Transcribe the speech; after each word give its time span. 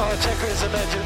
Oh, 0.00 0.14
Checo 0.20 0.46
is 0.46 0.62
a 0.62 0.68
legend. 0.68 1.04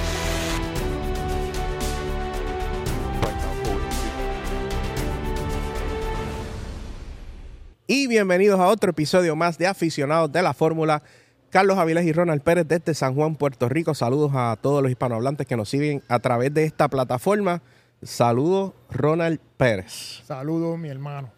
Y 7.87 8.07
bienvenidos 8.07 8.61
a 8.61 8.67
otro 8.69 8.91
episodio 8.91 9.35
más 9.35 9.57
de 9.57 9.67
Aficionados 9.67 10.31
de 10.31 10.43
la 10.43 10.53
Fórmula. 10.53 11.03
Carlos 11.49 11.79
Avilés 11.79 12.05
y 12.05 12.13
Ronald 12.13 12.43
Pérez 12.43 12.69
desde 12.69 12.93
San 12.93 13.15
Juan, 13.15 13.37
Puerto 13.37 13.67
Rico. 13.71 13.94
Saludos 13.94 14.33
a 14.35 14.58
todos 14.60 14.83
los 14.83 14.90
hispanohablantes 14.90 15.47
que 15.47 15.56
nos 15.56 15.71
siguen 15.71 16.02
a 16.09 16.19
través 16.19 16.52
de 16.52 16.65
esta 16.65 16.88
plataforma. 16.88 17.62
Saludos, 18.02 18.73
Ronald 18.91 19.41
Pérez. 19.56 20.23
Saludos, 20.27 20.79
mi 20.79 20.91
hermano. 20.91 21.33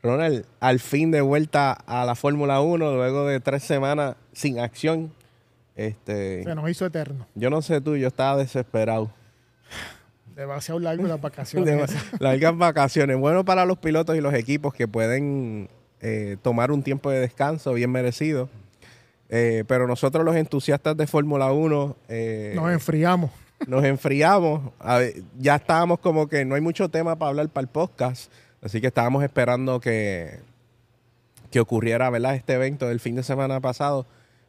Ronald, 0.00 0.46
al 0.60 0.78
fin 0.78 1.10
de 1.10 1.22
vuelta 1.22 1.72
a 1.72 2.04
la 2.04 2.14
Fórmula 2.14 2.60
1, 2.60 2.94
luego 2.94 3.26
de 3.26 3.40
tres 3.40 3.64
semanas 3.64 4.14
sin 4.32 4.60
acción. 4.60 5.12
Este, 5.80 6.44
Se 6.44 6.54
nos 6.54 6.68
hizo 6.68 6.84
eterno. 6.84 7.26
yo 7.34 7.48
no 7.48 7.62
sé 7.62 7.80
tú, 7.80 7.96
yo 7.96 8.08
estaba 8.08 8.36
desesperado. 8.36 9.10
Demasiado 10.36 10.78
largo 10.78 11.06
las 11.06 11.18
vacaciones. 11.18 11.90
largas 12.20 12.54
vacaciones. 12.54 13.16
Bueno 13.16 13.46
para 13.46 13.64
los 13.64 13.78
pilotos 13.78 14.14
y 14.14 14.20
los 14.20 14.34
equipos 14.34 14.74
que 14.74 14.86
pueden 14.86 15.70
eh, 16.02 16.36
tomar 16.42 16.70
un 16.70 16.82
tiempo 16.82 17.10
de 17.10 17.20
descanso 17.20 17.72
bien 17.72 17.90
merecido. 17.90 18.50
Eh, 19.30 19.64
pero 19.68 19.86
nosotros 19.86 20.22
los 20.22 20.36
entusiastas 20.36 20.98
de 20.98 21.06
Fórmula 21.06 21.50
1 21.50 21.96
eh, 22.10 22.52
Nos 22.56 22.70
enfriamos. 22.72 23.30
nos 23.66 23.82
enfriamos. 23.82 24.72
Ver, 24.84 25.22
ya 25.38 25.56
estábamos 25.56 25.98
como 26.00 26.28
que 26.28 26.44
no 26.44 26.56
hay 26.56 26.60
mucho 26.60 26.90
tema 26.90 27.16
para 27.16 27.30
hablar 27.30 27.48
para 27.48 27.62
el 27.62 27.68
podcast. 27.68 28.30
Así 28.60 28.82
que 28.82 28.88
estábamos 28.88 29.24
esperando 29.24 29.80
que, 29.80 30.40
que 31.50 31.58
ocurriera 31.58 32.10
¿verdad? 32.10 32.34
este 32.34 32.52
evento 32.52 32.86
del 32.86 33.00
fin 33.00 33.16
de 33.16 33.22
semana 33.22 33.60
pasado, 33.60 34.04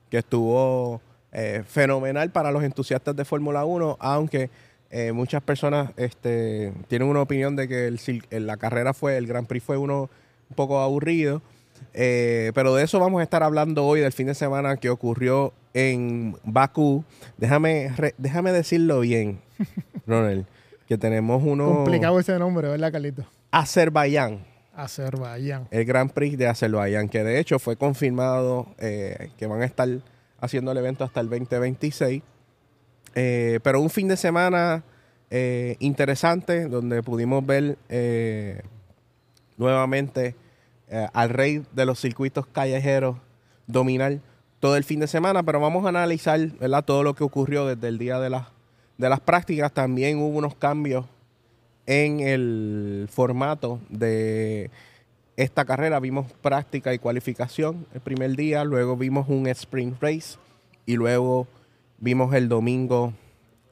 que 0.09 0.17
estuvo 0.17 0.99
eh, 1.31 1.63
fenomenal 1.67 2.29
para 2.31 2.51
los 2.51 2.63
entusiastas 2.63 3.15
de 3.15 3.25
Fórmula 3.25 3.65
1, 3.65 3.97
aunque 3.99 4.49
eh, 4.89 5.11
muchas 5.13 5.41
personas 5.41 5.91
este, 5.97 6.73
tienen 6.87 7.07
una 7.07 7.21
opinión 7.21 7.55
de 7.55 7.67
que 7.67 7.87
el, 7.87 7.99
la 8.45 8.57
carrera 8.57 8.93
fue, 8.93 9.17
el 9.17 9.27
Grand 9.27 9.47
Prix 9.47 9.63
fue 9.63 9.77
uno 9.77 10.09
un 10.49 10.55
poco 10.55 10.79
aburrido. 10.81 11.41
Eh, 11.93 12.51
pero 12.53 12.75
de 12.75 12.83
eso 12.83 12.99
vamos 12.99 13.21
a 13.21 13.23
estar 13.23 13.41
hablando 13.43 13.85
hoy, 13.85 14.01
del 14.01 14.11
fin 14.13 14.27
de 14.27 14.35
semana 14.35 14.77
que 14.77 14.89
ocurrió 14.89 15.51
en 15.73 16.35
Bakú. 16.43 17.03
Déjame, 17.37 17.91
re- 17.97 18.13
déjame 18.17 18.51
decirlo 18.51 18.99
bien, 18.99 19.39
Ronald, 20.05 20.45
que 20.87 20.97
tenemos 20.97 21.41
uno... 21.43 21.65
Complicado 21.73 22.19
ese 22.19 22.37
nombre, 22.37 22.67
¿verdad, 22.67 22.91
Carlito? 22.91 23.25
Azerbaiyán, 23.49 24.39
Azerbaiyán. 24.75 25.67
el 25.71 25.85
Grand 25.85 26.11
Prix 26.11 26.37
de 26.37 26.47
Azerbaiyán, 26.47 27.09
que 27.09 27.23
de 27.23 27.39
hecho 27.39 27.57
fue 27.59 27.75
confirmado 27.77 28.67
eh, 28.77 29.29
que 29.37 29.47
van 29.47 29.61
a 29.61 29.65
estar 29.65 29.87
haciendo 30.41 30.71
el 30.71 30.77
evento 30.77 31.03
hasta 31.03 31.21
el 31.21 31.29
2026. 31.29 32.21
Eh, 33.15 33.59
pero 33.63 33.79
un 33.79 33.89
fin 33.89 34.07
de 34.07 34.17
semana 34.17 34.83
eh, 35.33 35.77
interesante 35.79 36.67
donde 36.67 37.01
pudimos 37.03 37.45
ver 37.45 37.77
eh, 37.87 38.61
nuevamente 39.55 40.35
eh, 40.89 41.07
al 41.13 41.29
rey 41.29 41.63
de 41.71 41.85
los 41.85 42.01
circuitos 42.01 42.45
callejeros 42.47 43.15
dominar 43.65 44.19
todo 44.59 44.75
el 44.75 44.83
fin 44.83 44.99
de 44.99 45.07
semana, 45.07 45.41
pero 45.41 45.61
vamos 45.61 45.85
a 45.85 45.89
analizar 45.89 46.37
¿verdad? 46.59 46.83
todo 46.83 47.03
lo 47.03 47.15
que 47.15 47.23
ocurrió 47.23 47.65
desde 47.65 47.87
el 47.87 47.97
día 47.97 48.19
de, 48.19 48.29
de 48.97 49.09
las 49.09 49.21
prácticas. 49.21 49.71
También 49.71 50.17
hubo 50.17 50.37
unos 50.37 50.53
cambios 50.55 51.05
en 51.85 52.19
el 52.19 53.07
formato 53.09 53.79
de 53.87 54.69
esta 55.41 55.65
carrera. 55.65 55.99
Vimos 55.99 56.31
práctica 56.41 56.93
y 56.93 56.99
cualificación 56.99 57.85
el 57.93 58.01
primer 58.01 58.35
día, 58.35 58.63
luego 58.63 58.95
vimos 58.95 59.27
un 59.29 59.47
sprint 59.47 60.01
race 60.01 60.37
y 60.85 60.95
luego 60.95 61.47
vimos 61.97 62.33
el 62.33 62.47
domingo 62.49 63.13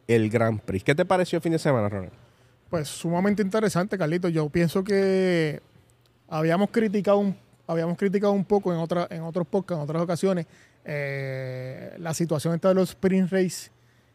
el 0.07 0.29
Grand 0.29 0.59
Prix. 0.59 0.83
¿Qué 0.83 0.95
te 0.95 1.05
pareció 1.05 1.37
el 1.37 1.43
fin 1.43 1.51
de 1.51 1.59
semana, 1.59 1.87
Ronald? 1.87 2.11
Pues 2.69 2.87
sumamente 2.87 3.41
interesante, 3.41 3.97
Carlito. 3.97 4.27
Yo 4.29 4.49
pienso 4.49 4.83
que 4.83 5.61
habíamos 6.27 6.69
criticado 6.71 7.19
un, 7.19 7.35
habíamos 7.67 7.97
criticado 7.97 8.33
un 8.33 8.45
poco 8.45 8.73
en, 8.73 8.79
otra, 8.79 9.07
en 9.11 9.21
otros 9.21 9.47
podcasts, 9.47 9.79
en 9.79 9.83
otras 9.83 10.01
ocasiones, 10.01 10.47
eh, 10.85 11.95
la 11.99 12.13
situación 12.13 12.55
esta 12.55 12.69
de 12.69 12.75
los 12.75 12.89
sprint 12.89 13.31
race 13.31 13.71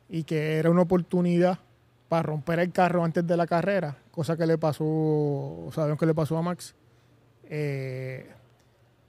y 0.08 0.24
que 0.24 0.58
era 0.58 0.70
una 0.70 0.82
oportunidad 0.82 1.58
para 2.08 2.22
romper 2.22 2.58
el 2.58 2.72
carro 2.72 3.04
antes 3.04 3.26
de 3.26 3.36
la 3.36 3.46
carrera, 3.46 3.96
cosa 4.10 4.36
que 4.36 4.46
le 4.46 4.58
pasó, 4.58 5.68
sabemos 5.72 5.98
que 5.98 6.06
le 6.06 6.14
pasó 6.14 6.36
a 6.36 6.42
Max. 6.42 6.74
Eh, 7.50 8.26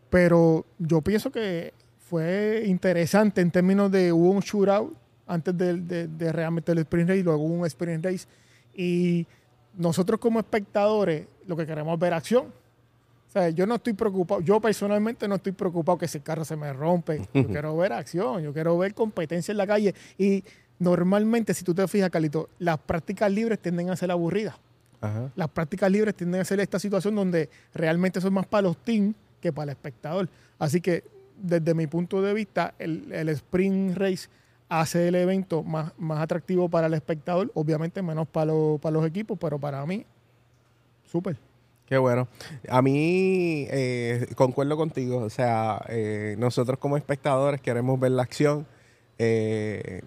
pero 0.09 0.65
yo 0.79 1.01
pienso 1.01 1.31
que 1.31 1.73
fue 2.09 2.63
interesante 2.65 3.41
en 3.41 3.51
términos 3.51 3.91
de 3.91 4.11
hubo 4.13 4.29
un 4.31 4.39
shootout 4.41 4.93
antes 5.27 5.57
de, 5.57 5.73
de- 5.81 6.07
de 6.07 6.31
realmente 6.31 6.71
el 6.71 6.77
sprint 6.79 7.09
race, 7.09 7.23
luego 7.23 7.43
hubo 7.43 7.53
un 7.55 7.65
sprint 7.65 8.05
race. 8.05 8.27
Y 8.75 9.25
nosotros 9.77 10.19
como 10.19 10.39
espectadores 10.39 11.27
lo 11.47 11.55
que 11.55 11.65
queremos 11.65 11.93
es 11.95 11.99
ver 11.99 12.13
acción. 12.13 12.45
O 13.27 13.31
sea, 13.31 13.49
yo 13.49 13.65
no 13.65 13.75
estoy 13.75 13.93
preocupado, 13.93 14.39
yo 14.41 14.61
personalmente 14.61 15.27
no 15.27 15.35
estoy 15.35 15.51
preocupado 15.51 15.97
que 15.97 16.07
si 16.07 16.19
el 16.19 16.23
carro 16.23 16.45
se 16.45 16.55
me 16.55 16.71
rompe. 16.71 17.27
Yo 17.33 17.47
quiero 17.47 17.75
ver 17.75 17.91
acción, 17.93 18.41
yo 18.43 18.53
quiero 18.53 18.77
ver 18.77 18.93
competencia 18.93 19.51
en 19.51 19.57
la 19.57 19.67
calle. 19.67 19.93
Y 20.17 20.43
normalmente, 20.79 21.53
si 21.53 21.65
tú 21.65 21.73
te 21.73 21.85
fijas, 21.87 22.09
Carlito, 22.09 22.49
las 22.59 22.77
prácticas 22.79 23.29
libres 23.31 23.59
tienden 23.59 23.89
a 23.89 23.95
ser 23.95 24.11
aburridas. 24.11 24.55
Ajá. 25.01 25.31
Las 25.35 25.49
prácticas 25.49 25.91
libres 25.91 26.15
tienden 26.15 26.41
a 26.41 26.45
ser 26.45 26.59
esta 26.59 26.79
situación 26.79 27.15
donde 27.15 27.49
realmente 27.73 28.19
son 28.21 28.33
más 28.33 28.45
para 28.45 28.63
los 28.63 28.77
teams 28.77 29.15
que 29.41 29.51
para 29.53 29.63
el 29.65 29.69
espectador. 29.77 30.29
Así 30.59 30.81
que, 30.81 31.03
desde 31.41 31.73
mi 31.73 31.87
punto 31.87 32.21
de 32.21 32.33
vista, 32.33 32.73
el, 32.79 33.11
el 33.11 33.29
sprint 33.29 33.97
race 33.97 34.27
hace 34.69 35.07
el 35.09 35.15
evento 35.15 35.61
más, 35.63 35.93
más 35.97 36.19
atractivo 36.21 36.69
para 36.69 36.87
el 36.87 36.93
espectador, 36.95 37.51
obviamente 37.53 38.01
menos 38.01 38.27
para, 38.27 38.47
los- 38.47 38.79
para 38.81 38.93
los 38.93 39.05
equipos, 39.05 39.37
pero 39.39 39.59
para 39.59 39.85
mí, 39.85 40.05
súper. 41.05 41.37
Qué 41.85 41.97
bueno. 41.99 42.27
A 42.67 42.81
mí 42.81 43.67
eh, 43.69 44.25
concuerdo 44.35 44.75
contigo. 44.75 45.17
O 45.19 45.29
sea, 45.29 45.85
eh, 45.89 46.35
nosotros 46.39 46.79
como 46.79 46.97
espectadores 46.97 47.61
queremos 47.61 47.99
ver 47.99 48.09
la 48.11 48.23
acción. 48.23 48.65
Eh, 49.19 50.01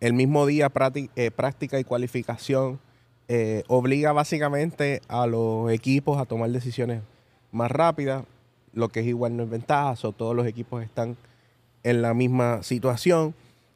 el 0.00 0.14
mismo 0.14 0.46
día 0.46 0.68
prácti- 0.72 1.30
práctica 1.30 1.78
y 1.78 1.84
cualificación 1.84 2.80
eh, 3.28 3.62
obliga 3.68 4.12
básicamente 4.12 5.00
a 5.08 5.26
los 5.26 5.70
equipos 5.70 6.20
a 6.20 6.24
tomar 6.24 6.50
decisiones 6.50 7.02
más 7.50 7.70
rápidas, 7.70 8.24
lo 8.72 8.88
que 8.88 9.00
es 9.00 9.06
igual 9.06 9.36
no 9.36 9.44
es 9.44 9.50
ventaja. 9.50 9.96
so, 9.96 10.12
todos 10.12 10.34
los 10.34 10.46
equipos 10.46 10.82
están 10.82 11.16
en 11.82 12.02
la 12.02 12.14
misma 12.14 12.62
situación. 12.62 13.34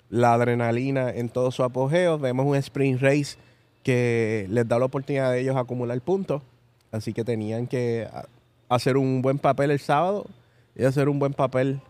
La 0.09 0.34
adrenalina 0.34 1.11
en 1.11 1.29
todo 1.29 1.51
su 1.51 1.62
apogeo. 1.65 2.19
Vemos 2.19 2.47
un 2.47 2.57
sprint 2.57 3.01
race 3.01 3.37
que 3.83 4.47
les 4.51 4.67
da 4.67 4.79
la 4.79 4.87
oportunidad 4.87 5.33
de 5.33 5.41
ellos 5.41 5.57
acumular 5.57 6.01
puntos. 6.01 6.43
Así 6.93 7.13
que 7.13 7.25
tenían 7.25 7.67
que 7.67 8.09
hacer 8.69 8.97
un 8.97 9.21
buen 9.21 9.39
papel 9.39 9.71
el 9.71 9.81
sábado 9.81 10.27
y 10.75 10.84
hacer 10.84 11.09
un 11.09 11.19
buen 11.19 11.33
papel 11.33 11.81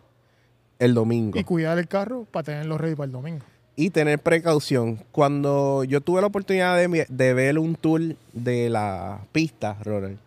el 0.78 0.94
domingo. 0.94 1.38
Y 1.38 1.44
cuidar 1.44 1.78
el 1.78 1.88
carro 1.88 2.26
para 2.30 2.44
tenerlo 2.44 2.78
ready 2.78 2.94
para 2.94 3.06
el 3.06 3.12
domingo. 3.12 3.44
Y 3.76 3.90
tener 3.90 4.18
precaución. 4.18 4.98
Cuando 5.12 5.84
yo 5.84 6.00
tuve 6.00 6.22
la 6.22 6.28
oportunidad 6.28 6.76
de, 6.78 7.34
ver 7.34 7.58
un 7.58 7.74
tour 7.74 8.16
de 8.32 8.70
la 8.70 9.20
pista, 9.32 9.76
Ronald, 9.82 10.18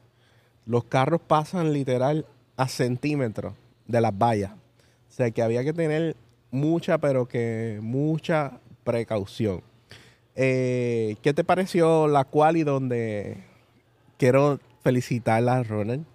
los 0.68 0.84
carros 0.84 1.20
pasan 1.20 1.74
literal 1.74 2.26
a 2.58 2.68
centímetros 2.68 3.54
de 3.88 4.02
las 4.02 4.16
vallas. 4.16 4.52
O 4.52 5.12
sea 5.12 5.32
que 5.32 5.42
había 5.42 5.64
que 5.64 5.74
tener 5.74 6.16
mucha, 6.52 7.00
pero 7.00 7.28
que 7.28 7.80
mucha 7.82 8.60
precaución. 8.84 9.62
Eh, 10.36 11.16
¿Qué 11.24 11.34
te 11.34 11.44
pareció 11.44 12.08
la 12.08 12.24
quali 12.24 12.64
donde 12.64 13.38
quiero 14.18 14.60
felicitarla 14.84 15.64
Ronald? 15.64 16.06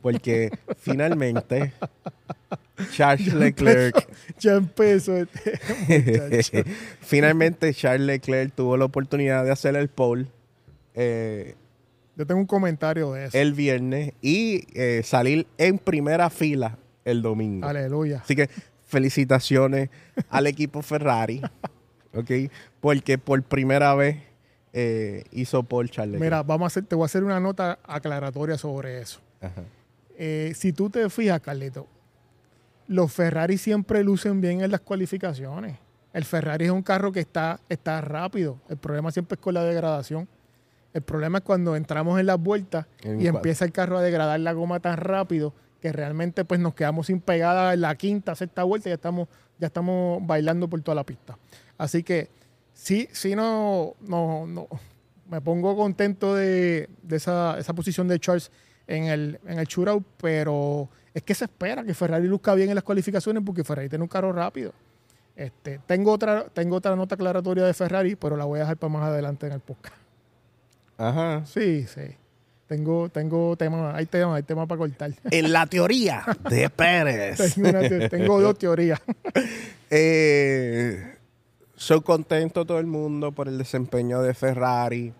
Porque 0.00 0.50
finalmente 0.78 1.72
Charles 2.92 3.34
Leclerc 3.34 4.08
Ya 4.40 4.54
empezó 4.54 5.16
este 5.16 5.58
muchacho. 5.88 6.70
Finalmente 7.00 7.72
Charles 7.74 8.06
Leclerc 8.06 8.54
tuvo 8.54 8.76
la 8.76 8.86
oportunidad 8.86 9.44
de 9.44 9.52
hacer 9.52 9.76
el 9.76 9.88
pole 9.88 10.26
eh, 10.94 11.54
Yo 12.16 12.26
tengo 12.26 12.40
un 12.40 12.46
comentario 12.46 13.12
de 13.12 13.26
eso. 13.26 13.38
el 13.38 13.52
viernes 13.52 14.14
y 14.20 14.64
eh, 14.74 15.02
salir 15.04 15.46
en 15.58 15.78
primera 15.78 16.30
fila 16.30 16.78
el 17.04 17.22
domingo. 17.22 17.66
Aleluya. 17.66 18.20
Así 18.24 18.36
que 18.36 18.48
felicitaciones 18.86 19.90
al 20.30 20.46
equipo 20.46 20.82
Ferrari, 20.82 21.42
¿ok? 22.14 22.30
Porque 22.80 23.18
por 23.18 23.42
primera 23.42 23.94
vez 23.94 24.18
eh, 24.72 25.24
hizo 25.32 25.62
pole 25.62 25.88
Charles 25.88 26.12
Leclerc. 26.12 26.32
Mira, 26.32 26.42
vamos 26.42 26.64
a 26.64 26.68
hacer, 26.68 26.84
te 26.84 26.94
voy 26.94 27.04
a 27.04 27.06
hacer 27.06 27.24
una 27.24 27.40
nota 27.40 27.78
aclaratoria 27.84 28.56
sobre 28.58 29.00
eso. 29.00 29.20
Ajá. 29.40 29.62
Eh, 30.16 30.52
si 30.54 30.72
tú 30.72 30.90
te 30.90 31.08
fijas, 31.10 31.40
Carlito, 31.40 31.86
los 32.86 33.12
Ferrari 33.12 33.58
siempre 33.58 34.02
lucen 34.04 34.40
bien 34.40 34.60
en 34.60 34.70
las 34.70 34.80
cualificaciones. 34.80 35.78
El 36.12 36.24
Ferrari 36.24 36.66
es 36.66 36.70
un 36.70 36.82
carro 36.82 37.12
que 37.12 37.20
está, 37.20 37.60
está 37.68 38.00
rápido. 38.00 38.58
El 38.68 38.76
problema 38.76 39.10
siempre 39.10 39.36
es 39.36 39.40
con 39.40 39.54
la 39.54 39.64
degradación. 39.64 40.28
El 40.92 41.02
problema 41.02 41.38
es 41.38 41.44
cuando 41.44 41.74
entramos 41.74 42.20
en 42.20 42.26
las 42.26 42.38
vueltas 42.38 42.86
En 43.02 43.20
y 43.20 43.26
empieza 43.26 43.64
el 43.64 43.72
carro 43.72 43.96
a 43.96 44.02
degradar 44.02 44.38
la 44.40 44.52
goma 44.52 44.80
tan 44.80 44.98
rápido 44.98 45.54
que 45.80 45.90
realmente 45.90 46.44
pues 46.44 46.60
nos 46.60 46.74
quedamos 46.74 47.06
sin 47.06 47.20
pegada 47.20 47.72
en 47.74 47.80
la 47.80 47.94
quinta, 47.96 48.34
sexta 48.34 48.62
vuelta 48.62 48.88
y 48.88 48.90
ya 48.90 48.94
estamos, 48.94 49.28
ya 49.58 49.66
estamos 49.68 50.24
bailando 50.26 50.68
por 50.68 50.80
toda 50.82 50.94
la 50.94 51.04
pista. 51.04 51.38
Así 51.78 52.02
que 52.02 52.28
sí, 52.74 53.08
sí 53.12 53.34
no, 53.34 53.94
no, 54.00 54.46
no 54.46 54.68
me 55.28 55.40
pongo 55.40 55.74
contento 55.74 56.34
de, 56.34 56.90
de 57.02 57.16
esa, 57.16 57.58
esa, 57.58 57.72
posición 57.72 58.06
de 58.06 58.20
Charles 58.20 58.52
en 58.96 59.04
el, 59.04 59.40
en 59.46 59.58
el 59.58 59.66
shootout, 59.66 60.04
pero 60.20 60.88
es 61.14 61.22
que 61.22 61.34
se 61.34 61.44
espera 61.44 61.84
que 61.84 61.94
Ferrari 61.94 62.26
luzca 62.26 62.54
bien 62.54 62.68
en 62.68 62.74
las 62.74 62.84
cualificaciones 62.84 63.42
porque 63.44 63.64
Ferrari 63.64 63.88
tiene 63.88 64.02
un 64.02 64.08
carro 64.08 64.32
rápido. 64.32 64.72
Este, 65.34 65.80
tengo, 65.86 66.12
otra, 66.12 66.44
tengo 66.52 66.76
otra 66.76 66.94
nota 66.94 67.14
aclaratoria 67.14 67.64
de 67.64 67.74
Ferrari, 67.74 68.16
pero 68.16 68.36
la 68.36 68.44
voy 68.44 68.58
a 68.58 68.62
dejar 68.62 68.76
para 68.76 68.92
más 68.92 69.04
adelante 69.04 69.46
en 69.46 69.52
el 69.54 69.60
podcast. 69.60 69.96
Ajá. 70.98 71.44
Sí, 71.46 71.86
sí. 71.86 72.16
Tengo, 72.66 73.08
tengo 73.10 73.56
tema, 73.56 73.94
hay 73.94 74.06
tema, 74.06 74.36
hay 74.36 74.42
tema 74.42 74.66
para 74.66 74.78
cortar. 74.78 75.10
En 75.30 75.52
la 75.52 75.66
teoría 75.66 76.24
de 76.48 76.70
Pérez. 76.70 77.54
tengo, 77.54 78.08
tengo, 78.08 78.40
dos 78.40 78.58
teorías. 78.58 79.00
eh, 79.90 81.16
soy 81.76 82.00
contento 82.00 82.64
todo 82.64 82.78
el 82.78 82.86
mundo 82.86 83.32
por 83.32 83.48
el 83.48 83.58
desempeño 83.58 84.22
de 84.22 84.32
Ferrari. 84.32 85.12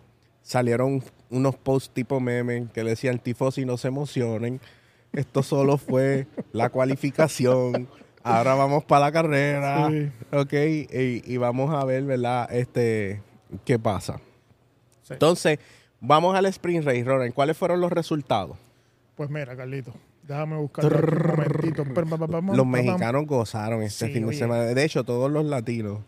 Salieron 0.42 1.02
unos 1.32 1.56
posts 1.56 1.90
tipo 1.92 2.20
meme 2.20 2.68
que 2.72 2.84
le 2.84 2.90
decían 2.90 3.18
tifosi 3.18 3.64
no 3.64 3.76
se 3.76 3.88
emocionen. 3.88 4.60
Esto 5.12 5.42
solo 5.42 5.78
fue 5.78 6.26
la 6.52 6.68
cualificación. 6.68 7.88
Ahora 8.22 8.54
vamos 8.54 8.84
para 8.84 9.06
la 9.06 9.12
carrera. 9.12 9.88
Sí. 9.90 10.10
Ok. 10.30 10.52
Y, 10.52 11.22
y, 11.26 11.36
vamos 11.38 11.74
a 11.74 11.84
ver, 11.84 12.04
¿verdad? 12.04 12.48
Este, 12.52 13.20
qué 13.64 13.78
pasa. 13.78 14.20
Sí. 15.02 15.14
Entonces, 15.14 15.58
vamos 16.00 16.36
al 16.36 16.46
sprint 16.46 16.84
race, 16.84 17.02
Ronen. 17.04 17.32
¿Cuáles 17.32 17.56
fueron 17.56 17.80
los 17.80 17.90
resultados? 17.90 18.56
Pues 19.16 19.28
mira, 19.28 19.56
Carlito. 19.56 19.92
Déjame 20.22 20.56
buscar. 20.56 20.84
Los 22.54 22.66
mexicanos 22.66 23.26
gozaron 23.26 23.82
este 23.82 24.06
sí, 24.06 24.12
fin 24.12 24.26
de 24.26 24.34
semana. 24.34 24.62
De 24.62 24.84
hecho, 24.84 25.02
todos 25.02 25.30
los 25.30 25.44
latinos 25.44 25.98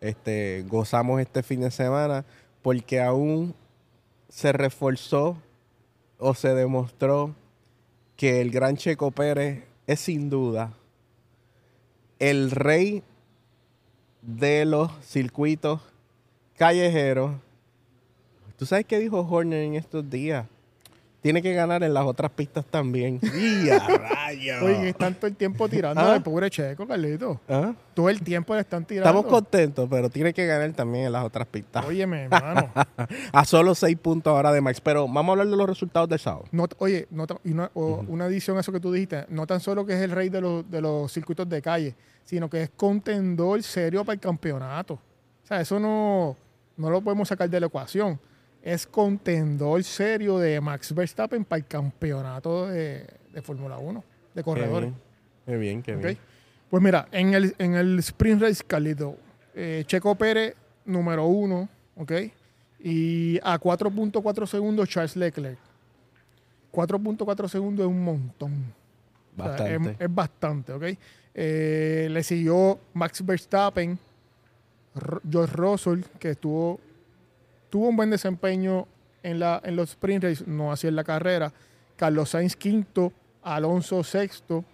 este, 0.00 0.64
gozamos 0.68 1.20
este 1.20 1.42
fin 1.42 1.60
de 1.60 1.70
semana 1.70 2.24
porque 2.62 3.00
aún 3.00 3.54
se 4.28 4.52
reforzó 4.52 5.36
o 6.18 6.34
se 6.34 6.54
demostró 6.54 7.34
que 8.16 8.40
el 8.40 8.50
gran 8.50 8.76
Checo 8.76 9.10
Pérez 9.10 9.64
es 9.86 10.00
sin 10.00 10.30
duda 10.30 10.72
el 12.18 12.50
rey 12.50 13.02
de 14.22 14.64
los 14.64 14.90
circuitos 15.04 15.80
callejeros. 16.56 17.32
¿Tú 18.56 18.66
sabes 18.66 18.86
qué 18.86 18.98
dijo 18.98 19.20
Horner 19.20 19.62
en 19.62 19.74
estos 19.74 20.08
días? 20.08 20.46
Tiene 21.24 21.40
que 21.40 21.54
ganar 21.54 21.82
en 21.82 21.94
las 21.94 22.04
otras 22.04 22.30
pistas 22.32 22.66
también. 22.66 23.18
¡Ya, 23.64 23.78
rayos! 23.78 24.62
Oye, 24.62 24.90
están 24.90 25.14
todo 25.14 25.26
el 25.26 25.36
tiempo 25.36 25.66
tirando 25.70 26.02
¿Ah? 26.02 26.12
al 26.16 26.22
pobre 26.22 26.50
Checo, 26.50 26.86
Carlito. 26.86 27.40
¿Ah? 27.48 27.72
Todo 27.94 28.10
el 28.10 28.20
tiempo 28.20 28.52
le 28.54 28.60
están 28.60 28.84
tirando. 28.84 29.08
Estamos 29.08 29.32
contentos, 29.32 29.88
pero 29.90 30.10
tiene 30.10 30.34
que 30.34 30.44
ganar 30.44 30.70
también 30.74 31.06
en 31.06 31.12
las 31.12 31.24
otras 31.24 31.46
pistas. 31.46 31.82
Óyeme, 31.86 32.24
hermano. 32.24 32.70
a 33.32 33.44
solo 33.46 33.74
seis 33.74 33.96
puntos 33.96 34.32
ahora 34.32 34.52
de 34.52 34.60
Max. 34.60 34.82
Pero 34.82 35.08
vamos 35.08 35.28
a 35.28 35.30
hablar 35.30 35.46
de 35.46 35.56
los 35.56 35.66
resultados 35.66 36.10
del 36.10 36.18
sábado. 36.18 36.44
No, 36.52 36.66
oye, 36.76 37.06
no, 37.10 37.24
y 37.42 37.52
una, 37.52 37.70
o, 37.72 37.86
uh 37.86 38.02
-huh. 38.02 38.06
una 38.08 38.26
adición 38.26 38.58
a 38.58 38.60
eso 38.60 38.70
que 38.70 38.80
tú 38.80 38.92
dijiste. 38.92 39.24
No 39.30 39.46
tan 39.46 39.60
solo 39.60 39.86
que 39.86 39.94
es 39.94 40.02
el 40.02 40.10
rey 40.10 40.28
de 40.28 40.42
los, 40.42 40.70
de 40.70 40.82
los 40.82 41.10
circuitos 41.10 41.48
de 41.48 41.62
calle, 41.62 41.94
sino 42.26 42.50
que 42.50 42.64
es 42.64 42.70
contendor 42.76 43.62
serio 43.62 44.04
para 44.04 44.12
el 44.12 44.20
campeonato. 44.20 44.92
O 45.42 45.46
sea, 45.46 45.58
eso 45.58 45.80
no, 45.80 46.36
no 46.76 46.90
lo 46.90 47.00
podemos 47.00 47.28
sacar 47.28 47.48
de 47.48 47.60
la 47.60 47.66
ecuación 47.68 48.20
es 48.64 48.86
contendor 48.86 49.84
serio 49.84 50.38
de 50.38 50.58
Max 50.58 50.94
Verstappen 50.94 51.44
para 51.44 51.58
el 51.58 51.66
campeonato 51.66 52.66
de, 52.68 53.06
de 53.30 53.42
Fórmula 53.42 53.76
1, 53.76 54.02
de 54.34 54.42
corredores. 54.42 54.90
Qué 55.44 55.56
bien, 55.58 55.82
qué 55.82 55.92
bien. 55.92 56.00
Qué 56.00 56.06
¿Okay? 56.06 56.14
bien. 56.14 56.34
Pues 56.70 56.82
mira, 56.82 57.06
en 57.12 57.34
el, 57.34 57.54
en 57.58 57.74
el 57.74 57.98
Sprint 57.98 58.40
Race, 58.40 58.64
Carlito, 58.66 59.18
eh, 59.54 59.84
Checo 59.86 60.14
Pérez, 60.14 60.54
número 60.86 61.26
uno, 61.26 61.68
¿ok? 61.94 62.12
Y 62.80 63.38
a 63.42 63.60
4.4 63.60 64.46
segundos, 64.46 64.88
Charles 64.88 65.14
Leclerc. 65.14 65.58
4.4 66.72 67.48
segundos 67.48 67.84
es 67.84 67.90
un 67.90 68.02
montón. 68.02 68.72
Bastante. 69.36 69.76
O 69.76 69.82
sea, 69.82 69.92
es, 69.92 70.00
es, 70.00 70.14
bastante, 70.14 70.72
¿ok? 70.72 70.84
Eh, 71.34 72.08
le 72.10 72.22
siguió 72.22 72.80
Max 72.94 73.24
Verstappen, 73.24 73.98
George 75.30 75.54
Russell, 75.54 76.00
que 76.18 76.30
estuvo 76.30 76.80
tuvo 77.74 77.88
un 77.88 77.96
buen 77.96 78.08
desempeño 78.08 78.86
en, 79.24 79.40
la, 79.40 79.60
en 79.64 79.74
los 79.74 79.90
sprint 79.90 80.22
race, 80.22 80.44
no 80.46 80.70
así 80.70 80.86
en 80.86 80.94
la 80.94 81.02
carrera. 81.02 81.52
Carlos 81.96 82.30
Sainz 82.30 82.54
quinto, 82.54 83.12
Alonso 83.42 84.04
sexto. 84.04 84.64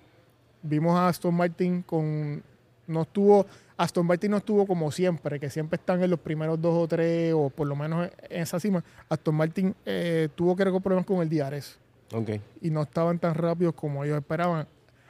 Vimos 0.60 0.94
a 0.98 1.08
Aston 1.08 1.34
Martin 1.34 1.80
con. 1.80 2.42
No 2.86 3.00
estuvo. 3.00 3.46
Aston 3.78 4.06
Martin 4.06 4.32
no 4.32 4.36
estuvo 4.36 4.66
como 4.66 4.92
siempre, 4.92 5.40
que 5.40 5.48
siempre 5.48 5.76
están 5.76 6.02
en 6.02 6.10
los 6.10 6.20
primeros 6.20 6.60
dos 6.60 6.74
o 6.76 6.86
tres, 6.86 7.32
o 7.34 7.48
por 7.48 7.66
lo 7.66 7.74
menos 7.74 8.10
en 8.28 8.42
esa 8.42 8.60
cima. 8.60 8.84
Aston 9.08 9.34
Martin 9.34 9.74
eh, 9.86 10.28
tuvo 10.34 10.54
que 10.54 10.66
problemas 10.66 11.06
con 11.06 11.22
el 11.22 11.30
DRS. 11.30 11.78
Okay. 12.12 12.42
Y 12.60 12.68
no 12.68 12.82
estaban 12.82 13.18
tan 13.18 13.34
rápidos 13.34 13.72
como 13.72 14.04
ellos 14.04 14.18
esperaban. 14.18 14.66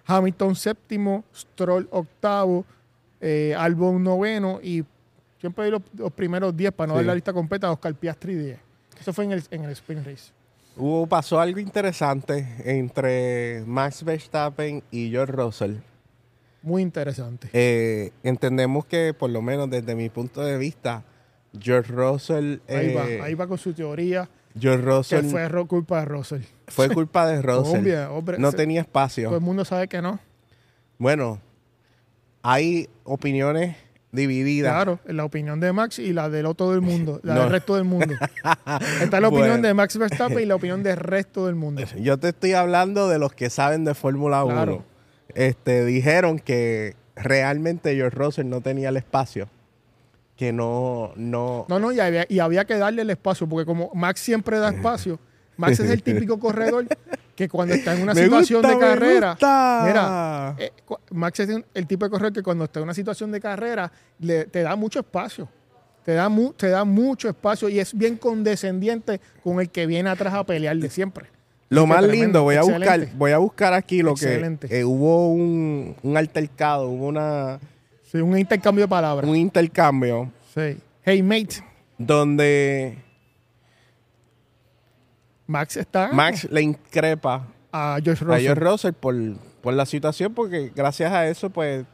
Hamilton 0.06 0.54
séptimo, 0.54 1.25
Stroll 1.34 1.88
octavo, 1.90 2.64
eh, 3.20 3.52
Albon 3.58 4.04
noveno 4.04 4.60
y 4.62 4.84
siempre 5.40 5.64
hay 5.64 5.70
los, 5.70 5.82
los 5.96 6.12
primeros 6.12 6.56
10 6.56 6.72
para 6.72 6.88
no 6.88 6.94
sí. 6.94 6.98
dar 6.98 7.06
la 7.06 7.14
lista 7.14 7.32
completa 7.32 7.66
a 7.66 7.72
Oscar 7.72 7.94
Piastri 7.94 8.34
10. 8.34 8.58
Eso 9.00 9.12
fue 9.12 9.25
en 9.25 9.32
el, 9.32 9.42
en 9.50 9.64
el 9.64 9.70
sprint 9.70 10.06
race. 10.06 10.32
Hubo, 10.76 11.06
pasó 11.06 11.40
algo 11.40 11.58
interesante 11.58 12.46
entre 12.64 13.64
Max 13.66 14.04
Verstappen 14.04 14.82
y 14.90 15.10
George 15.10 15.32
Russell. 15.32 15.76
Muy 16.62 16.82
interesante. 16.82 17.48
Eh, 17.52 18.12
entendemos 18.22 18.84
que, 18.84 19.14
por 19.14 19.31
lo 19.31 19.40
menos 19.40 19.70
desde 19.70 19.94
mi 19.94 20.10
punto 20.10 20.42
de 20.42 20.58
vista, 20.58 21.02
George 21.58 21.90
Russell. 21.92 22.58
Ahí, 22.69 22.90
eh, 22.90 22.94
va, 22.94 23.25
ahí 23.25 23.34
va 23.34 23.46
con 23.46 23.58
su 23.58 23.72
teoría. 23.72 24.28
George 24.58 24.84
Russell. 24.84 25.22
Que 25.22 25.28
fue 25.28 25.66
culpa 25.66 26.00
de 26.00 26.04
Russell. 26.06 26.42
Fue 26.69 26.90
culpa 26.90 27.26
de 27.26 27.40
Russell. 27.42 27.76
hombre, 27.76 28.04
hombre, 28.06 28.38
no 28.38 28.50
se, 28.50 28.56
tenía 28.58 28.82
espacio. 28.82 29.28
Todo 29.28 29.38
el 29.38 29.44
mundo 29.44 29.64
sabe 29.64 29.88
que 29.88 30.02
no. 30.02 30.19
Bueno, 30.98 31.40
hay 32.42 32.88
opiniones 33.04 33.76
dividida. 34.12 34.71
Claro, 34.71 35.01
la 35.07 35.25
opinión 35.25 35.61
de 35.61 35.73
Max 35.73 35.99
y 35.99 36.12
la 36.12 36.29
del 36.29 36.47
otro 36.47 36.71
del 36.71 36.81
mundo, 36.81 37.21
la 37.23 37.35
no. 37.35 37.41
del 37.43 37.51
resto 37.51 37.77
del 37.77 37.85
mundo. 37.85 38.15
Está 39.01 39.21
la 39.21 39.29
opinión 39.29 39.62
de 39.62 39.75
Max 39.75 39.97
Verstappen 39.97 40.41
y 40.41 40.47
la 40.47 40.57
opinión 40.57 40.83
del 40.83 40.97
resto 40.97 41.47
del 41.47 41.55
mundo. 41.55 41.83
Yo 41.99 42.19
te 42.19 42.29
estoy 42.29 42.53
hablando 42.53 43.09
de 43.09 43.19
los 43.19 43.33
que 43.33 43.51
saben 43.51 43.85
de 43.85 43.95
Fórmula 43.95 44.45
1. 44.45 44.55
Claro. 44.55 44.85
Este, 45.35 45.85
dijeron 45.85 46.39
que 46.39 46.97
realmente 47.15 47.95
George 47.95 48.17
Russell 48.17 48.49
no 48.49 48.61
tenía 48.61 48.89
el 48.89 48.97
espacio. 48.97 49.49
Que 50.37 50.53
no, 50.53 51.12
no. 51.17 51.67
No, 51.69 51.79
no, 51.79 51.93
y 51.93 52.00
había, 52.00 52.25
y 52.29 52.38
había 52.38 52.64
que 52.64 52.79
darle 52.79 53.02
el 53.02 53.11
espacio, 53.11 53.47
porque 53.47 53.67
como 53.67 53.90
Max 53.95 54.21
siempre 54.21 54.59
da 54.59 54.71
espacio, 54.75 55.19
Max 55.61 55.81
es 55.81 55.90
el 55.90 56.02
típico 56.02 56.38
corredor 56.38 56.87
que 57.37 57.49
cuando 57.49 57.75
está 57.75 57.95
en 57.95 58.02
una 58.02 58.14
me 58.14 58.25
situación 58.25 58.62
gusta, 58.62 58.75
de 58.75 58.81
carrera, 58.81 59.31
gusta. 59.33 59.83
mira, 59.87 60.57
eh, 60.59 60.73
Max 61.11 61.40
es 61.40 61.50
el 61.75 61.87
tipo 61.87 62.05
de 62.05 62.11
corredor 62.11 62.33
que 62.33 62.43
cuando 62.43 62.64
está 62.64 62.81
en 62.81 62.85
una 62.85 62.95
situación 62.95 63.31
de 63.31 63.40
carrera 63.40 63.90
le, 64.19 64.45
te 64.47 64.62
da 64.62 64.76
mucho 64.76 65.00
espacio. 65.00 65.49
Te 66.05 66.14
da, 66.14 66.29
mu, 66.31 66.52
te 66.55 66.69
da 66.69 66.85
mucho 66.85 67.29
espacio 67.29 67.69
y 67.69 67.79
es 67.79 67.97
bien 67.97 68.17
condescendiente 68.17 69.21
con 69.45 69.61
el 69.61 69.69
que 69.69 69.87
viene 69.87 70.09
atrás 70.09 70.33
a 70.33 70.45
pelearle 70.45 70.88
siempre. 70.88 71.26
Lo 71.69 71.87
más 71.87 71.99
tremendo, 71.99 72.25
lindo, 72.25 72.43
voy 72.43 72.57
a 72.57 72.62
buscar, 72.62 73.09
voy 73.14 73.31
a 73.33 73.38
buscar 73.38 73.75
aquí 73.75 74.02
lo 74.02 74.12
Excelente. 74.12 74.67
que 74.67 74.81
eh, 74.81 74.85
hubo 74.85 75.29
un, 75.31 75.95
un, 76.02 76.17
altercado, 76.17 76.88
hubo 76.88 77.07
una 77.07 77.61
sí, 78.11 78.19
un 78.19 78.37
intercambio 78.37 78.85
de 78.85 78.88
palabras. 78.88 79.29
Un 79.29 79.37
intercambio. 79.37 80.33
Sí. 80.52 80.79
Hey 81.05 81.23
mate. 81.23 81.62
Donde 81.97 82.99
Max 85.50 85.76
está. 85.76 86.12
Max 86.12 86.47
le 86.49 86.62
increpa 86.62 87.49
a 87.73 87.99
George 88.02 88.25
Russell, 88.25 88.37
a 88.37 88.40
George 88.40 88.64
Russell 88.64 88.92
por, 88.92 89.14
por, 89.61 89.75
la 89.75 89.85
situación, 89.85 90.33
porque 90.33 90.71
gracias 90.75 91.11
a 91.12 91.26
eso, 91.26 91.50
pues 91.50 91.85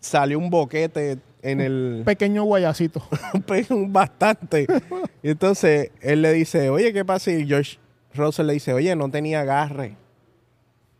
salió 0.00 0.38
un 0.38 0.48
boquete 0.48 1.18
en 1.42 1.60
el. 1.60 1.96
Un 1.98 2.04
pequeño 2.04 2.44
guayacito. 2.44 3.02
Bastante. 3.88 4.68
y 5.24 5.30
entonces 5.30 5.90
él 6.00 6.22
le 6.22 6.32
dice, 6.32 6.70
oye, 6.70 6.92
¿qué 6.92 7.04
pasa? 7.04 7.32
Y 7.32 7.48
George 7.48 7.78
Russell 8.14 8.46
le 8.46 8.52
dice, 8.52 8.72
oye, 8.72 8.94
no 8.94 9.10
tenía 9.10 9.40
agarre. 9.40 9.96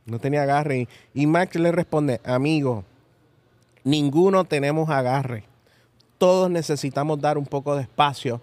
No 0.04 0.18
tenía 0.18 0.42
agarre. 0.42 0.88
Y 1.14 1.28
Max 1.28 1.54
le 1.54 1.70
responde, 1.70 2.20
amigo, 2.24 2.84
ninguno 3.84 4.44
tenemos 4.44 4.90
agarre. 4.90 5.44
Todos 6.16 6.50
necesitamos 6.50 7.20
dar 7.20 7.38
un 7.38 7.46
poco 7.46 7.76
de 7.76 7.82
espacio 7.82 8.40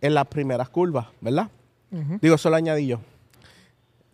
en 0.00 0.14
las 0.14 0.26
primeras 0.26 0.68
curvas, 0.68 1.08
¿verdad? 1.20 1.50
Uh 1.90 1.96
-huh. 1.96 2.20
Digo, 2.20 2.38
solo 2.38 2.56
añadí 2.56 2.86
yo. 2.86 3.00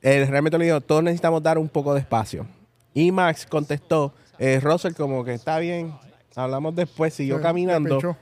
Eh, 0.03 0.27
realmente 0.29 0.59
le 0.59 0.67
digo, 0.67 0.81
todos 0.81 1.03
necesitamos 1.03 1.43
dar 1.43 1.59
un 1.59 1.69
poco 1.69 1.95
de 1.95 2.01
espacio. 2.01 2.47
Y 2.93 3.11
Max 3.11 3.47
contestó, 3.47 4.15
eh, 4.39 4.61
Russell 4.61 4.93
como 4.93 5.25
que 5.25 5.33
está 5.35 5.59
bien, 5.59 5.95
hablamos 6.37 6.75
después, 6.75 7.15
siguió 7.15 7.39
sí, 7.39 7.43
caminando. 7.43 8.17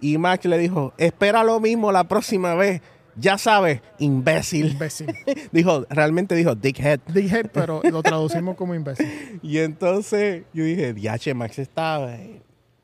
Y 0.00 0.18
Max 0.18 0.44
le 0.46 0.58
dijo, 0.58 0.92
espera 0.98 1.44
lo 1.44 1.60
mismo 1.60 1.92
la 1.92 2.04
próxima 2.04 2.54
vez. 2.54 2.80
ya 3.18 3.38
sabes, 3.38 3.80
imbécil. 3.98 4.72
Imbécil. 4.72 5.14
dijo, 5.52 5.86
realmente 5.88 6.34
dijo 6.34 6.54
dickhead. 6.54 7.00
Dije, 7.08 7.44
pero 7.44 7.80
lo 7.82 8.02
traducimos 8.02 8.56
como 8.56 8.74
imbécil. 8.74 9.40
Y 9.42 9.58
entonces 9.58 10.44
yo 10.52 10.64
dije, 10.64 10.92
diache, 10.92 11.32
Max 11.32 11.58
estaba, 11.58 12.16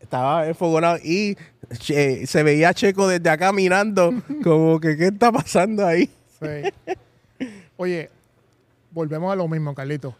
estaba 0.02 0.46
enfogonado 0.46 0.98
y 1.02 1.36
che- 1.78 2.26
se 2.26 2.42
veía 2.42 2.70
a 2.70 2.74
Checo 2.74 3.08
desde 3.08 3.30
acá 3.30 3.52
mirando 3.52 4.12
como 4.44 4.78
que, 4.80 4.96
¿qué 4.96 5.06
está 5.06 5.32
pasando 5.32 5.86
ahí? 5.86 6.10
Sí. 6.40 7.46
Oye, 7.76 8.10
volvemos 8.90 9.32
a 9.32 9.36
lo 9.36 9.48
mismo, 9.48 9.74
Carlito. 9.74 10.14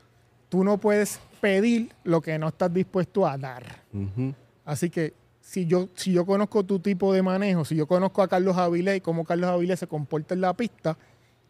Tú 0.48 0.64
no 0.64 0.78
puedes 0.78 1.20
pedir 1.40 1.90
lo 2.04 2.20
que 2.20 2.38
no 2.38 2.48
estás 2.48 2.72
dispuesto 2.72 3.26
a 3.26 3.36
dar. 3.38 3.64
Así 4.64 4.90
que 4.90 5.12
si 5.40 5.66
yo, 5.66 5.88
si 5.94 6.12
yo 6.12 6.24
conozco 6.24 6.62
tu 6.64 6.78
tipo 6.78 7.12
de 7.12 7.22
manejo, 7.22 7.64
si 7.64 7.74
yo 7.74 7.86
conozco 7.86 8.22
a 8.22 8.28
Carlos 8.28 8.56
Avilés 8.56 8.98
y 8.98 9.00
cómo 9.00 9.24
Carlos 9.24 9.50
Avilés 9.50 9.80
se 9.80 9.86
comporta 9.86 10.34
en 10.34 10.40
la 10.40 10.54
pista, 10.54 10.96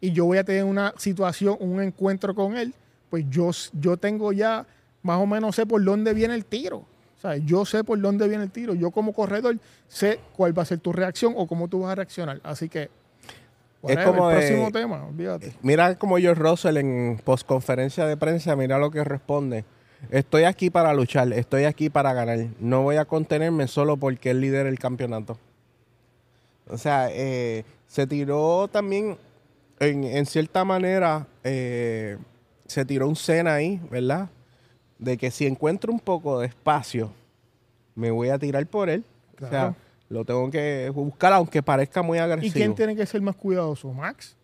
y 0.01 0.11
yo 0.11 0.25
voy 0.25 0.37
a 0.37 0.43
tener 0.43 0.63
una 0.65 0.93
situación, 0.97 1.55
un 1.59 1.81
encuentro 1.81 2.33
con 2.35 2.57
él, 2.57 2.73
pues 3.09 3.25
yo, 3.29 3.51
yo 3.73 3.95
tengo 3.97 4.33
ya, 4.33 4.65
más 5.01 5.17
o 5.19 5.25
menos 5.25 5.55
sé 5.55 5.65
por 5.65 5.83
dónde 5.83 6.13
viene 6.13 6.33
el 6.33 6.45
tiro. 6.45 6.85
Sea, 7.23 7.37
yo 7.37 7.63
sé 7.63 7.83
por 7.85 7.99
dónde 8.01 8.27
viene 8.27 8.43
el 8.43 8.51
tiro. 8.51 8.73
Yo 8.73 8.91
como 8.91 9.13
corredor 9.13 9.57
sé 9.87 10.19
cuál 10.35 10.57
va 10.57 10.63
a 10.63 10.65
ser 10.65 10.79
tu 10.79 10.91
reacción 10.91 11.33
o 11.37 11.47
cómo 11.47 11.69
tú 11.69 11.79
vas 11.81 11.93
a 11.93 11.95
reaccionar. 11.95 12.41
Así 12.43 12.67
que, 12.67 12.89
whatever, 13.81 14.05
como 14.07 14.29
el 14.29 14.35
de- 14.35 14.41
próximo 14.45 14.71
tema, 14.71 15.05
olvídate. 15.05 15.53
Mira 15.61 15.95
como 15.95 16.17
George 16.17 16.41
Russell 16.41 16.75
en 16.77 17.21
postconferencia 17.23 18.05
de 18.05 18.17
prensa, 18.17 18.55
mira 18.57 18.77
lo 18.77 18.91
que 18.91 19.03
responde. 19.05 19.63
Estoy 20.11 20.43
aquí 20.43 20.69
para 20.69 20.93
luchar, 20.93 21.31
estoy 21.31 21.63
aquí 21.63 21.89
para 21.89 22.11
ganar. 22.13 22.39
No 22.59 22.81
voy 22.81 22.97
a 22.97 23.05
contenerme 23.05 23.67
solo 23.69 23.95
porque 23.95 24.31
él 24.31 24.41
lidera 24.41 24.67
el 24.67 24.77
campeonato. 24.77 25.37
O 26.67 26.77
sea, 26.77 27.07
eh, 27.09 27.63
se 27.87 28.05
tiró 28.05 28.67
también, 28.67 29.17
en, 29.79 30.03
en 30.03 30.25
cierta 30.25 30.65
manera, 30.65 31.25
eh, 31.45 32.17
se 32.67 32.83
tiró 32.83 33.07
un 33.07 33.15
cena 33.15 33.53
ahí, 33.55 33.79
¿verdad? 33.89 34.29
De 35.03 35.17
que 35.17 35.31
si 35.31 35.45
encuentro 35.45 35.91
un 35.91 35.99
poco 35.99 36.39
de 36.39 36.47
espacio, 36.47 37.11
me 37.95 38.09
voy 38.11 38.29
a 38.29 38.39
tirar 38.39 38.65
por 38.67 38.89
él. 38.89 39.03
O 39.41 39.47
sea, 39.49 39.75
lo 40.09 40.23
tengo 40.23 40.49
que 40.49 40.89
buscar, 40.93 41.33
aunque 41.33 41.61
parezca 41.61 42.01
muy 42.01 42.17
¿Y 42.17 42.21
agresivo. 42.21 42.53
quién 42.53 42.75
tiene 42.75 42.95
que 42.95 43.05
ser 43.05 43.21
más 43.21 43.35
cuidadoso? 43.35 43.91
Max, 43.91 44.37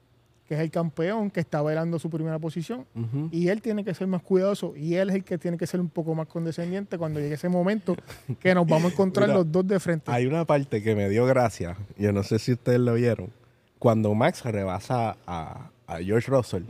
que 0.48 0.56
es 0.56 0.60
el 0.60 0.72
campeón 0.72 1.30
que 1.30 1.39
está 1.39 1.62
velando 1.62 2.00
su 2.00 2.10
primera 2.10 2.39
posición. 2.39 2.86
Y 3.32 3.48
él 3.48 3.62
tiene 3.62 3.86
que 3.86 3.94
ser 3.94 4.08
más 4.08 4.22
cuidadoso 4.22 4.74
y 4.75 4.96
él 4.96 5.10
es 5.10 5.16
el 5.16 5.24
que 5.24 5.38
tiene 5.38 5.58
que 5.58 5.68
ser 5.68 5.80
un 5.80 5.89
poco 5.89 6.13
más 6.16 6.28
condescendiente 6.28 6.98
cuando 6.98 7.20
llegue 7.20 7.36
ese 7.36 7.50
momento 7.50 7.96
que 8.39 8.54
nos 8.54 8.68
vamos 8.68 8.92
a 8.92 8.94
encontrar 8.94 9.28
Mira, 9.28 9.38
los 9.38 9.51
dos 9.51 9.68
de 9.68 9.80
frente. 9.80 10.12
Hay 10.12 10.25
una 10.25 10.44
parte 10.46 10.82
que 10.82 10.96
me 10.96 11.08
dio 11.08 11.25
gracia, 11.25 11.78
yo 11.98 12.12
no 12.12 12.24
sé 12.24 12.39
si 12.39 12.54
ustedes 12.54 12.80
lo 12.80 12.96
vieron, 12.96 13.30
cuando 13.78 14.13
Max 14.13 14.44
rebasa 14.44 15.16
a, 15.25 15.70
a 15.88 15.98
George 16.00 16.30
Russell 16.30 16.63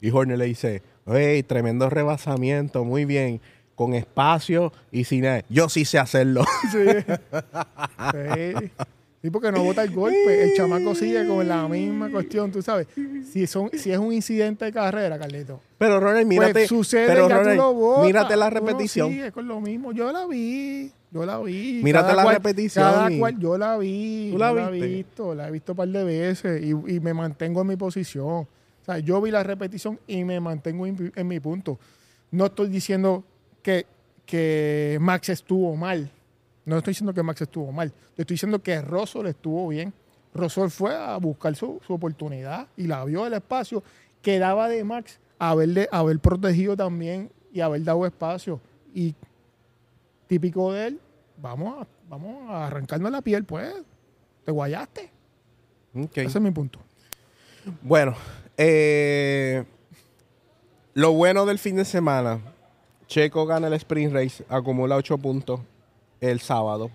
y 0.00 0.10
Horner 0.10 0.38
le 0.38 0.46
dice, 0.46 0.82
hey, 1.06 1.42
tremendo 1.42 1.88
rebasamiento, 1.90 2.84
muy 2.84 3.04
bien, 3.04 3.40
con 3.74 3.94
espacio 3.94 4.72
y 4.90 5.04
sin. 5.04 5.24
Yo 5.48 5.68
sí 5.68 5.84
sé 5.84 5.98
hacerlo. 5.98 6.44
Sí. 6.72 6.78
sí. 8.12 8.70
Sí, 9.22 9.30
porque 9.30 9.50
no 9.50 9.64
bota 9.64 9.82
el 9.82 9.90
golpe. 9.92 10.44
El 10.44 10.54
chamaco 10.54 10.94
sigue 10.94 11.26
con 11.26 11.48
la 11.48 11.66
misma 11.66 12.10
cuestión, 12.10 12.52
tú 12.52 12.62
sabes. 12.62 12.86
Si, 13.32 13.46
son, 13.48 13.70
si 13.72 13.90
es 13.90 13.98
un 13.98 14.12
incidente 14.12 14.66
de 14.66 14.72
carrera, 14.72 15.18
Carlito. 15.18 15.58
pero 15.78 15.98
Ronald, 15.98 16.26
mírate, 16.28 16.52
pues 16.52 16.68
sucede, 16.68 17.06
pero 17.08 17.28
ya 17.28 17.38
Ronald, 17.38 17.56
tú 17.58 17.62
lo 17.62 17.72
botas. 17.74 18.04
mírate 18.04 18.36
la 18.36 18.50
repetición. 18.50 19.08
sigue 19.10 19.32
con 19.32 19.48
lo 19.48 19.60
mismo. 19.60 19.90
Yo 19.92 20.12
la 20.12 20.26
vi. 20.26 20.92
Yo 21.10 21.26
la 21.26 21.38
vi. 21.38 21.80
Mírate 21.82 22.04
Cada 22.10 22.14
la 22.16 22.22
cual- 22.22 22.34
repetición 22.36 22.84
Cada 22.84 23.18
cual, 23.18 23.38
yo 23.40 23.58
la 23.58 23.76
vi. 23.78 24.28
¿Tú 24.32 24.38
la 24.38 24.50
yo 24.54 24.70
viste? 24.70 24.86
he 24.86 24.94
visto. 24.94 25.34
La 25.34 25.48
he 25.48 25.50
visto 25.50 25.72
un 25.72 25.76
par 25.76 25.88
de 25.88 26.04
veces 26.04 26.62
y, 26.62 26.70
y 26.70 27.00
me 27.00 27.12
mantengo 27.14 27.62
en 27.62 27.66
mi 27.66 27.76
posición. 27.76 28.46
O 28.86 28.92
sea, 28.92 29.00
yo 29.00 29.20
vi 29.20 29.32
la 29.32 29.42
repetición 29.42 29.98
y 30.06 30.22
me 30.22 30.38
mantengo 30.38 30.86
en, 30.86 31.12
en 31.16 31.26
mi 31.26 31.40
punto. 31.40 31.76
No 32.30 32.46
estoy 32.46 32.68
diciendo 32.68 33.24
que, 33.60 33.84
que 34.24 34.96
Max 35.00 35.28
estuvo 35.28 35.74
mal. 35.74 36.08
No 36.64 36.78
estoy 36.78 36.92
diciendo 36.92 37.12
que 37.12 37.22
Max 37.24 37.40
estuvo 37.40 37.72
mal. 37.72 37.92
Estoy 38.16 38.34
diciendo 38.34 38.62
que 38.62 38.80
Russell 38.80 39.26
estuvo 39.26 39.66
bien. 39.66 39.92
Russell 40.32 40.68
fue 40.68 40.94
a 40.94 41.16
buscar 41.16 41.56
su, 41.56 41.80
su 41.84 41.94
oportunidad 41.94 42.68
y 42.76 42.86
la 42.86 43.04
vio 43.04 43.26
el 43.26 43.32
espacio. 43.32 43.82
Quedaba 44.22 44.68
de 44.68 44.84
Max 44.84 45.18
haberle, 45.40 45.88
haber 45.90 46.20
protegido 46.20 46.76
también 46.76 47.28
y 47.52 47.62
haber 47.62 47.82
dado 47.82 48.06
espacio. 48.06 48.60
Y 48.94 49.16
típico 50.28 50.72
de 50.72 50.86
él, 50.86 51.00
vamos 51.42 51.82
a, 51.82 51.86
vamos 52.08 52.48
a 52.50 52.68
arrancarnos 52.68 53.10
la 53.10 53.20
piel, 53.20 53.44
pues. 53.44 53.74
Te 54.44 54.52
guayaste. 54.52 55.10
Ese 56.14 56.38
es 56.38 56.40
mi 56.40 56.52
punto. 56.52 56.78
Bueno, 57.82 58.14
eh, 58.56 59.64
lo 60.94 61.12
bueno 61.12 61.46
del 61.46 61.58
fin 61.58 61.76
de 61.76 61.84
semana, 61.84 62.40
Checo 63.06 63.46
gana 63.46 63.66
el 63.68 63.74
sprint 63.74 64.12
race, 64.12 64.44
acumula 64.48 64.96
8 64.96 65.18
puntos 65.18 65.60
el 66.20 66.40
sábado. 66.40 66.90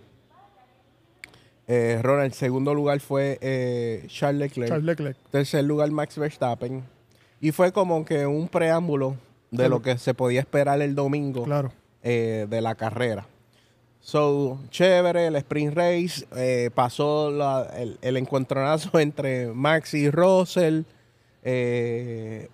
Eh, 1.67 1.99
Ronald, 2.01 2.25
el 2.25 2.33
segundo 2.33 2.73
lugar 2.73 2.99
fue 2.99 3.37
eh, 3.41 4.05
Charles 4.07 4.39
Leclerc. 4.39 4.69
Charles 4.69 4.85
Leclerc. 4.85 5.17
Tercer 5.29 5.63
lugar 5.63 5.89
Max 5.91 6.17
Verstappen. 6.17 6.83
Y 7.39 7.51
fue 7.51 7.71
como 7.71 8.03
que 8.03 8.25
un 8.25 8.47
preámbulo 8.49 9.15
de 9.51 9.69
lo 9.69 9.81
que 9.81 9.97
se 9.97 10.13
podía 10.13 10.39
esperar 10.41 10.81
el 10.81 10.95
domingo 10.95 11.43
Claro. 11.43 11.71
eh, 12.03 12.45
de 12.49 12.61
la 12.61 12.75
carrera. 12.75 13.25
So, 14.01 14.59
chévere, 14.69 15.27
el 15.27 15.35
sprint 15.37 15.75
race. 15.75 16.69
pasó 16.73 17.31
la- 17.31 17.69
el, 17.77 17.97
el 18.01 18.17
encuentronazo 18.17 18.99
entre 18.99 19.47
Max 19.47 19.93
y 19.93 20.09
Russell. 20.09 20.81
Eh, 21.43 22.49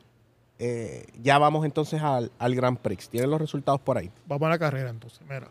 eh, 0.60 1.06
ya 1.22 1.38
vamos 1.38 1.66
entonces 1.66 2.02
al, 2.02 2.32
al 2.40 2.56
Grand 2.56 2.78
Prix. 2.78 3.10
Tienen 3.10 3.30
los 3.30 3.40
resultados 3.40 3.82
por 3.82 3.98
ahí. 3.98 4.12
Vamos 4.26 4.48
a 4.48 4.50
la 4.50 4.60
carrera 4.60 4.90
entonces. 4.90 5.22
Mira. 5.22 5.50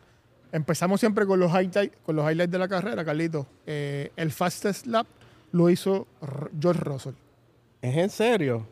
Empezamos 0.53 1.01
siempre 1.01 1.27
con 1.27 1.39
los 1.39 1.51
highlights, 1.51 1.97
con 2.05 2.17
los 2.17 2.31
highlights 2.31 2.51
de 2.51 2.59
la 2.59 2.69
carrera, 2.69 3.05
Carlito. 3.05 3.47
Eh, 3.67 4.11
el 4.17 4.31
fastest 4.31 4.87
lap 4.87 5.07
lo 5.53 5.69
hizo 5.69 6.07
George 6.59 6.83
Russell. 6.83 7.15
¿Es 7.83 7.97
en 7.97 8.11
serio? 8.11 8.67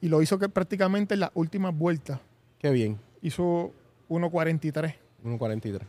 Y 0.00 0.08
lo 0.08 0.22
hizo 0.22 0.38
que 0.38 0.48
prácticamente 0.48 1.14
en 1.14 1.20
las 1.20 1.30
últimas 1.34 1.76
vueltas. 1.76 2.20
Qué 2.58 2.70
bien. 2.70 2.98
Hizo 3.20 3.72
1.43. 4.08 4.94
1.43. 5.24 5.80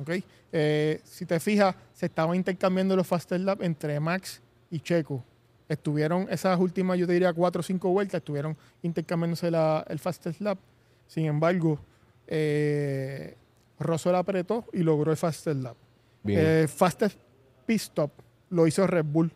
¿ok? 0.00 0.10
Eh, 0.52 1.00
si 1.04 1.26
te 1.26 1.40
fijas, 1.40 1.74
se 1.92 2.06
estaban 2.06 2.36
intercambiando 2.36 2.96
los 2.96 3.06
fastest 3.06 3.44
lap 3.44 3.62
entre 3.62 3.98
Max 4.00 4.42
y 4.70 4.80
Checo. 4.80 5.24
Estuvieron 5.68 6.26
esas 6.30 6.58
últimas, 6.60 6.98
yo 6.98 7.06
te 7.06 7.14
diría, 7.14 7.32
cuatro 7.32 7.60
o 7.60 7.62
cinco 7.62 7.88
vueltas, 7.90 8.18
estuvieron 8.18 8.56
intercambiándose 8.82 9.50
la- 9.50 9.84
el 9.88 9.98
fastest 9.98 10.40
lap. 10.40 10.58
Sin 11.06 11.24
embargo, 11.26 11.78
eh, 12.26 13.36
Russell 13.78 14.14
apretó 14.14 14.64
y 14.72 14.78
logró 14.82 15.10
el 15.10 15.16
fastest 15.16 15.60
lap. 15.62 15.76
Bien. 16.22 16.40
Eh, 16.42 16.68
fastest 16.68 17.18
pit 17.66 17.76
stop 17.80 18.10
lo 18.50 18.66
hizo 18.66 18.86
Red 18.86 19.04
Bull 19.06 19.32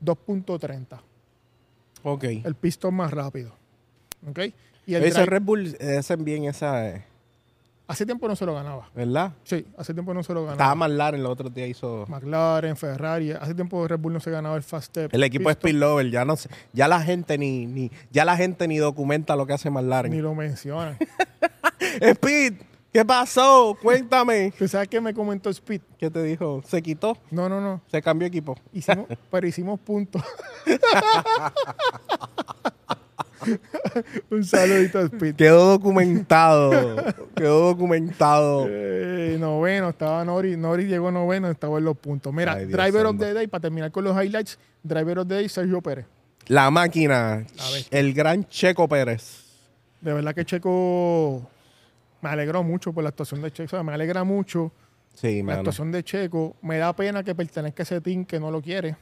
2.30. 0.00 1.00
ok. 2.02 2.24
El 2.24 2.54
pit 2.54 2.70
stop 2.70 2.92
más 2.92 3.10
rápido. 3.10 3.54
¿ok? 4.28 4.38
Y 4.86 4.94
el 4.94 5.04
Ese 5.04 5.24
Red 5.26 5.42
Bull 5.42 5.76
eh, 5.80 5.96
hacen 5.98 6.24
bien 6.24 6.44
esa, 6.44 6.88
eh, 6.88 7.04
hace 7.90 8.06
tiempo 8.06 8.28
no 8.28 8.36
se 8.36 8.46
lo 8.46 8.54
ganaba. 8.54 8.88
¿verdad? 8.94 9.32
Sí, 9.42 9.66
hace 9.76 9.92
tiempo 9.92 10.14
no 10.14 10.22
se 10.22 10.32
lo 10.32 10.40
ganaba. 10.42 10.54
Estaba 10.54 10.74
McLaren 10.74 11.22
los 11.22 11.32
otros 11.32 11.52
días 11.52 11.68
hizo... 11.68 12.04
McLaren, 12.08 12.76
Ferrari. 12.76 13.32
Hace 13.32 13.54
tiempo 13.54 13.86
Red 13.88 13.98
Bull 13.98 14.12
no 14.12 14.20
se 14.20 14.30
ganaba 14.30 14.56
el 14.56 14.62
Fast 14.62 14.86
Step. 14.88 15.14
El 15.14 15.22
equipo 15.24 15.50
es 15.50 15.56
Pit 15.56 15.66
Speed 15.70 15.80
Lover, 15.80 16.10
ya 16.10 16.24
no 16.24 16.36
sé, 16.36 16.48
ya 16.72 16.88
la 16.88 17.00
gente 17.02 17.36
ni, 17.38 17.66
ni, 17.66 17.90
ya 18.10 18.24
la 18.24 18.36
gente 18.36 18.66
ni 18.68 18.78
documenta 18.78 19.36
lo 19.36 19.46
que 19.46 19.52
hace 19.54 19.68
Stop, 19.68 19.82
Ni 19.82 19.82
McLaren. 19.82 20.22
lo 20.22 20.34
mencionan. 20.34 20.96
Speed, 22.00 22.54
¿qué 22.92 23.04
pasó? 23.04 23.76
Cuéntame. 23.82 24.52
¿Tú 24.58 24.66
sabes 24.68 24.88
qué 24.88 25.00
me 25.00 25.12
comentó 25.14 25.50
Speed? 25.50 25.80
¿Qué 25.98 26.10
te 26.10 26.22
dijo? 26.22 26.62
Se 26.66 26.82
quitó, 26.82 27.16
No, 27.30 27.48
no, 27.48 27.60
no. 27.60 27.80
se 27.90 28.00
cambió 28.02 28.26
equipo. 28.28 28.56
Hicimos, 28.72 29.06
pero 29.30 29.46
hicimos 29.46 29.78
puntos. 29.80 30.22
Un 34.30 34.44
saludito 34.44 34.98
a 34.98 35.02
Speed. 35.02 35.34
Quedó 35.36 35.66
documentado, 35.66 36.96
quedó 37.34 37.60
documentado. 37.68 38.66
Eh, 38.68 39.36
noveno, 39.38 39.90
estaba 39.90 40.24
Nori. 40.24 40.56
Nori 40.56 40.86
llegó 40.86 41.10
noveno, 41.10 41.50
estaba 41.50 41.78
en 41.78 41.84
los 41.84 41.96
puntos. 41.96 42.32
Mira, 42.32 42.52
Ay, 42.54 42.66
Dios 42.66 42.72
Driver 42.72 43.06
of 43.06 43.18
the 43.18 43.34
Day, 43.34 43.46
para 43.46 43.62
terminar 43.62 43.90
con 43.90 44.04
los 44.04 44.14
highlights, 44.22 44.58
Driver 44.82 45.18
of 45.20 45.28
the 45.28 45.34
Day, 45.34 45.48
Sergio 45.48 45.80
Pérez. 45.80 46.06
La 46.46 46.70
máquina, 46.70 47.44
el 47.90 48.12
gran 48.12 48.44
Checo 48.48 48.88
Pérez. 48.88 49.44
De 50.00 50.12
verdad 50.12 50.34
que 50.34 50.44
Checo 50.44 51.48
me 52.22 52.28
alegró 52.30 52.62
mucho 52.62 52.92
por 52.92 53.02
la 53.04 53.10
actuación 53.10 53.42
de 53.42 53.52
Checo. 53.52 53.66
O 53.66 53.68
sea, 53.70 53.82
me 53.82 53.92
alegra 53.92 54.24
mucho 54.24 54.72
Sí, 55.14 55.38
la 55.38 55.44
mano. 55.44 55.58
actuación 55.58 55.92
de 55.92 56.02
Checo. 56.02 56.56
Me 56.62 56.78
da 56.78 56.94
pena 56.94 57.22
que 57.22 57.34
pertenezca 57.34 57.82
a 57.82 57.84
ese 57.84 58.00
team 58.00 58.24
que 58.24 58.40
no 58.40 58.50
lo 58.50 58.62
quiere. 58.62 58.96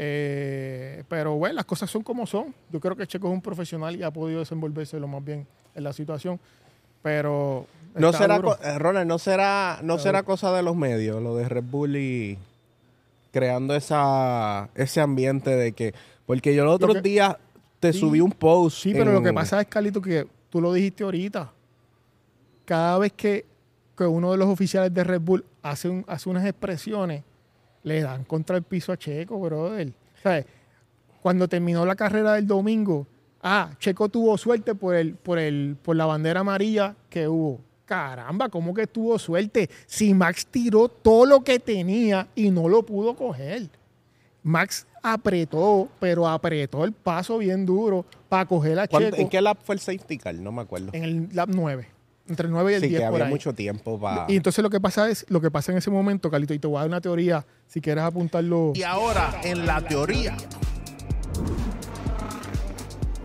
Eh, 0.00 1.02
pero 1.08 1.34
bueno, 1.34 1.56
las 1.56 1.64
cosas 1.64 1.90
son 1.90 2.02
como 2.04 2.24
son. 2.24 2.54
Yo 2.70 2.78
creo 2.78 2.94
que 2.94 3.04
Checo 3.06 3.26
es 3.26 3.34
un 3.34 3.42
profesional 3.42 3.96
y 3.96 4.04
ha 4.04 4.12
podido 4.12 4.38
desenvolverse 4.38 5.00
lo 5.00 5.08
más 5.08 5.24
bien 5.24 5.44
en 5.74 5.82
la 5.84 5.92
situación. 5.92 6.38
Pero. 7.02 7.66
No 7.94 8.12
será, 8.12 8.36
duro. 8.36 8.56
eh, 8.62 8.78
Ronald, 8.78 9.08
no 9.08 9.18
será, 9.18 9.80
no 9.82 9.94
Está 9.94 10.04
será 10.04 10.18
duro. 10.20 10.26
cosa 10.32 10.52
de 10.52 10.62
los 10.62 10.76
medios, 10.76 11.20
lo 11.20 11.34
de 11.34 11.48
Red 11.48 11.64
Bull 11.64 11.96
y 11.96 12.38
creando 13.32 13.74
esa, 13.74 14.68
ese 14.76 15.00
ambiente 15.00 15.50
de 15.50 15.72
que, 15.72 15.94
Porque 16.26 16.54
yo 16.54 16.64
los 16.64 16.74
otros 16.76 16.94
Lo 16.96 17.00
días 17.02 17.36
te 17.80 17.92
Sí. 17.92 17.98
subí 18.00 18.20
un 18.20 18.30
post. 18.32 18.78
Sí, 18.82 18.92
pero 18.92 19.12
lo 19.12 19.22
que 19.22 19.32
pasa 19.32 19.60
es, 19.60 19.66
Carlito, 19.66 20.00
que 20.00 20.26
tú 20.50 20.60
lo 20.60 20.72
dijiste 20.72 21.02
ahorita. 21.04 21.50
Cada 22.64 22.98
vez 22.98 23.12
que, 23.14 23.46
que 23.96 24.04
uno 24.04 24.30
de 24.30 24.36
los 24.38 24.48
oficiales 24.48 24.92
de 24.94 25.02
Red 25.04 25.20
Bull 25.22 25.44
hace, 25.62 25.88
un- 25.88 26.04
hace 26.06 26.28
unas 26.28 26.44
expresiones, 26.44 27.22
le 27.88 28.02
dan 28.02 28.24
contra 28.24 28.56
el 28.56 28.62
piso 28.62 28.92
a 28.92 28.96
Checo, 28.96 29.38
brother. 29.40 29.92
¿Sabes? 30.22 30.46
Cuando 31.22 31.48
terminó 31.48 31.84
la 31.84 31.96
carrera 31.96 32.34
del 32.34 32.46
domingo, 32.46 33.06
ah, 33.42 33.70
Checo 33.78 34.08
tuvo 34.08 34.38
suerte 34.38 34.74
por, 34.74 34.94
el, 34.94 35.14
por, 35.14 35.38
el, 35.38 35.76
por 35.82 35.96
la 35.96 36.06
bandera 36.06 36.40
amarilla 36.40 36.94
que 37.10 37.26
hubo. 37.26 37.60
Caramba, 37.84 38.48
¿cómo 38.50 38.74
que 38.74 38.86
tuvo 38.86 39.18
suerte? 39.18 39.68
Si 39.86 40.12
Max 40.14 40.46
tiró 40.46 40.88
todo 40.88 41.24
lo 41.26 41.40
que 41.42 41.58
tenía 41.58 42.28
y 42.34 42.50
no 42.50 42.68
lo 42.68 42.84
pudo 42.84 43.16
coger. 43.16 43.68
Max 44.42 44.86
apretó, 45.02 45.88
pero 45.98 46.28
apretó 46.28 46.84
el 46.84 46.92
paso 46.92 47.38
bien 47.38 47.64
duro 47.66 48.04
para 48.28 48.44
coger 48.46 48.78
a 48.78 48.86
¿Cuánto- 48.86 49.10
Checo 49.10 49.22
¿En 49.22 49.28
qué 49.28 49.40
lap 49.40 49.58
fue 49.64 49.74
el 49.74 49.80
safety 49.80 50.18
car? 50.18 50.34
No 50.34 50.52
me 50.52 50.62
acuerdo. 50.62 50.90
en 50.92 51.02
el 51.04 51.28
lap 51.32 51.48
9. 51.52 51.88
Entre 52.28 52.46
el 52.46 52.52
9 52.52 52.72
y 52.72 52.74
el 52.74 52.80
Sí, 52.82 52.88
10 52.88 53.00
que 53.00 53.06
por 53.06 53.14
había 53.14 53.26
ahí. 53.26 53.30
mucho 53.32 53.54
tiempo 53.54 53.98
para... 53.98 54.26
Y 54.28 54.36
entonces 54.36 54.62
lo 54.62 54.68
que 54.70 54.80
pasa 54.80 55.08
es, 55.10 55.24
lo 55.28 55.40
que 55.40 55.50
pasa 55.50 55.72
en 55.72 55.78
ese 55.78 55.90
momento, 55.90 56.30
Carlito, 56.30 56.52
y 56.54 56.58
te 56.58 56.66
voy 56.66 56.76
a 56.76 56.80
dar 56.80 56.88
una 56.88 57.00
teoría, 57.00 57.46
si 57.66 57.80
quieres 57.80 58.04
apuntarlo. 58.04 58.72
Y 58.74 58.82
ahora, 58.82 59.40
en 59.44 59.64
la 59.66 59.80
teoría 59.80 60.36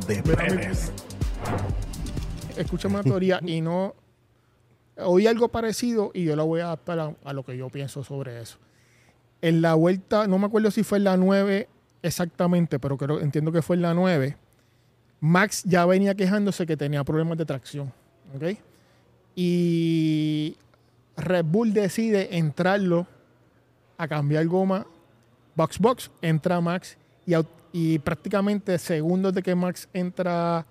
de 0.08 0.24
Pérez. 0.24 0.92
Escúchame 2.58 2.96
una 2.96 3.04
teoría 3.04 3.40
y 3.46 3.62
no. 3.62 3.96
Oí 4.98 5.26
algo 5.28 5.50
parecido 5.50 6.12
y 6.14 6.24
yo 6.26 6.36
la 6.36 6.44
voy 6.44 6.62
a 6.62 6.66
adaptar 6.66 7.00
a, 7.00 7.14
a 7.24 7.34
lo 7.34 7.44
que 7.44 7.58
yo 7.58 7.70
pienso 7.70 8.04
sobre 8.04 8.40
eso. 8.42 8.58
En 9.42 9.62
la 9.62 9.74
vuelta, 9.74 10.28
no 10.28 10.38
me 10.38 10.46
acuerdo 10.46 10.72
si 10.72 10.84
fue 10.84 11.00
en 11.00 11.06
la 11.06 11.18
9 11.18 11.68
exactamente, 12.04 12.80
pero 12.80 12.98
creo, 12.98 13.20
entiendo 13.20 13.52
que 13.52 13.62
fue 13.62 13.76
en 13.76 13.82
la 13.82 13.94
9. 13.94 14.38
Max 15.20 15.64
ya 15.66 15.86
venía 15.86 16.14
quejándose 16.16 16.66
que 16.66 16.78
tenía 16.78 17.04
problemas 17.04 17.38
de 17.38 17.46
tracción. 17.46 17.92
¿ok? 18.36 18.58
Y 19.36 20.56
Red 21.18 21.46
Bull 21.46 21.74
decide 21.74 22.38
entrarlo 22.38 23.08
a 23.98 24.08
cambiar 24.08 24.46
goma 24.48 24.86
box 25.56 25.80
box, 25.80 26.12
entra 26.22 26.62
Max 26.62 26.98
y, 27.72 28.00
prácticamente 28.00 28.78
segundos 28.78 29.34
de 29.34 29.42
que 29.42 29.56
Max 29.56 29.88
entra 29.94 30.66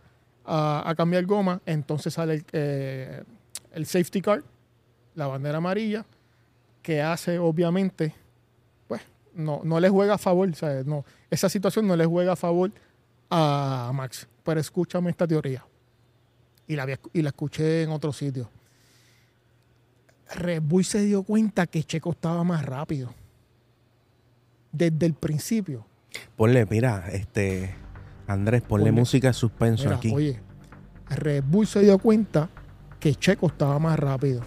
a, 0.45 0.95
cambiar 0.97 1.25
goma, 1.25 1.61
entonces 1.67 2.15
sale 2.15 2.35
el, 2.35 2.45
eh, 2.53 3.25
el 3.73 3.87
safety 3.87 4.21
car, 4.21 4.43
la 5.15 5.27
bandera 5.27 5.59
amarilla, 5.59 6.05
que 6.81 7.01
hace 7.03 7.39
obviamente, 7.39 8.15
pues 8.87 9.03
no, 9.35 9.61
no 9.65 9.81
le 9.81 9.89
juega 9.89 10.15
a 10.15 10.19
favor, 10.19 10.55
¿sabes? 10.55 10.87
No, 10.87 11.05
esa 11.31 11.49
situación 11.49 11.87
no 11.87 11.97
le 11.97 12.07
juega 12.07 12.33
a 12.33 12.37
favor 12.37 12.71
a 13.31 13.91
Max. 13.95 14.29
Pero 14.45 14.61
escúchame 14.61 15.11
esta 15.11 15.27
teoría. 15.27 15.65
Y 16.67 16.77
la, 16.77 16.85
había- 16.85 17.01
y 17.13 17.23
la 17.23 17.29
escuché 17.31 17.83
en 17.83 17.91
otro 17.91 18.13
sitio. 18.13 18.49
Red 20.35 20.63
Bull 20.63 20.85
se 20.85 21.03
dio 21.05 21.23
cuenta 21.23 21.67
que 21.67 21.85
Checo 21.85 22.13
estaba 22.13 22.43
más 22.45 22.65
rápido. 22.65 23.13
Desde 24.71 25.05
el 25.07 25.15
principio. 25.15 25.85
Ponle, 26.37 26.67
mira, 26.67 27.09
este... 27.13 27.75
Andrés, 28.27 28.63
ponle 28.63 28.91
Ponle- 28.91 28.99
música 29.01 29.29
de 29.29 29.35
suspenso 29.35 29.85
Mira, 29.85 29.97
aquí. 29.97 30.13
Oye, 30.15 30.41
Red 31.11 31.45
Bull 31.47 31.67
se 31.67 31.81
dio 31.81 31.99
cuenta 31.99 32.49
que 32.99 33.15
Checo 33.15 33.49
estaba 33.49 33.79
más 33.79 33.99
rápido. 33.99 34.41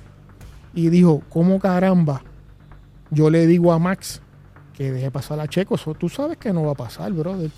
Y 0.74 0.90
dijo, 0.90 1.22
¿cómo 1.30 1.60
caramba? 1.60 2.24
Yo 3.12 3.30
le 3.30 3.46
digo 3.46 3.72
a 3.72 3.78
Max 3.80 4.22
que 4.74 4.92
deje 4.92 5.12
pasar 5.12 5.40
a 5.40 5.48
Checo. 5.48 5.76
Eso 5.76 5.94
tú 5.94 6.10
sabes 6.10 6.38
que 6.38 6.52
no 6.52 6.64
va 6.64 6.72
a 6.72 6.76
pasar, 6.76 7.12
brother. 7.14 7.52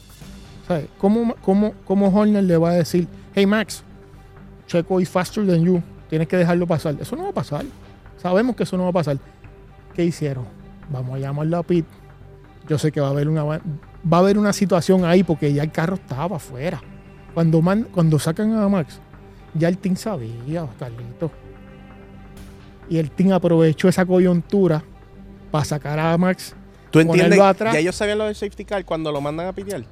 ¿Sabes? 0.68 0.88
¿Cómo, 0.98 1.36
cómo, 1.42 1.74
cómo 1.86 2.08
Horner 2.10 2.44
le 2.44 2.58
va 2.58 2.72
a 2.72 2.74
decir, 2.74 3.08
hey 3.34 3.46
Max, 3.46 3.84
Checo 4.68 5.02
is 5.02 5.10
faster 5.10 5.46
than 5.46 5.64
you. 5.64 5.82
Tienes 6.10 6.28
que 6.28 6.38
dejarlo 6.38 6.68
pasar. 6.68 6.96
Eso 7.00 7.16
no 7.16 7.24
va 7.24 7.30
a 7.30 7.34
pasar. 7.34 7.66
Sabemos 8.22 8.56
que 8.56 8.64
eso 8.64 8.78
no 8.78 8.84
va 8.84 8.90
a 8.90 8.94
pasar. 8.94 9.18
¿Qué 9.94 10.04
hicieron? 10.06 10.46
Vamos 10.90 11.16
a 11.16 11.20
llamarlo 11.20 11.58
a 11.58 11.64
Pit. 11.64 11.86
Yo 12.68 12.78
sé 12.78 12.92
que 12.92 13.00
va 13.02 13.08
a 13.08 13.12
haber 13.12 13.28
una 13.30 13.44
va 13.44 13.60
a 14.12 14.18
haber 14.20 14.38
una 14.38 14.54
situación 14.54 15.04
ahí 15.06 15.24
porque 15.24 15.52
ya 15.54 15.64
el 15.64 15.72
carro 15.72 15.96
estaba 15.96 16.36
afuera. 16.38 16.82
Cuando, 17.34 17.62
man- 17.62 17.88
cuando 17.92 18.18
sacan 18.20 18.54
a 18.54 18.68
Max, 18.68 19.00
ya 19.54 19.68
el 19.68 19.78
team 19.78 19.96
sabía, 19.96 20.66
Carlito. 20.80 21.32
Y 22.90 22.98
el 22.98 23.12
team 23.12 23.32
aprovechó 23.34 23.90
esa 23.90 24.06
coyuntura 24.06 24.84
para 25.52 25.66
sacar 25.66 26.00
a 26.00 26.18
Max. 26.18 26.56
¿Tú 26.90 27.00
entiendes? 27.00 27.40
atrás. 27.40 27.74
Ya 27.74 27.80
ellos 27.80 27.96
sabían 27.96 28.18
lo 28.18 28.26
del 28.26 28.36
safety 28.36 28.64
car 28.66 28.84
cuando 28.86 29.12
lo 29.12 29.20
mandan 29.22 29.48
a 29.48 29.54
pitear. 29.54 29.84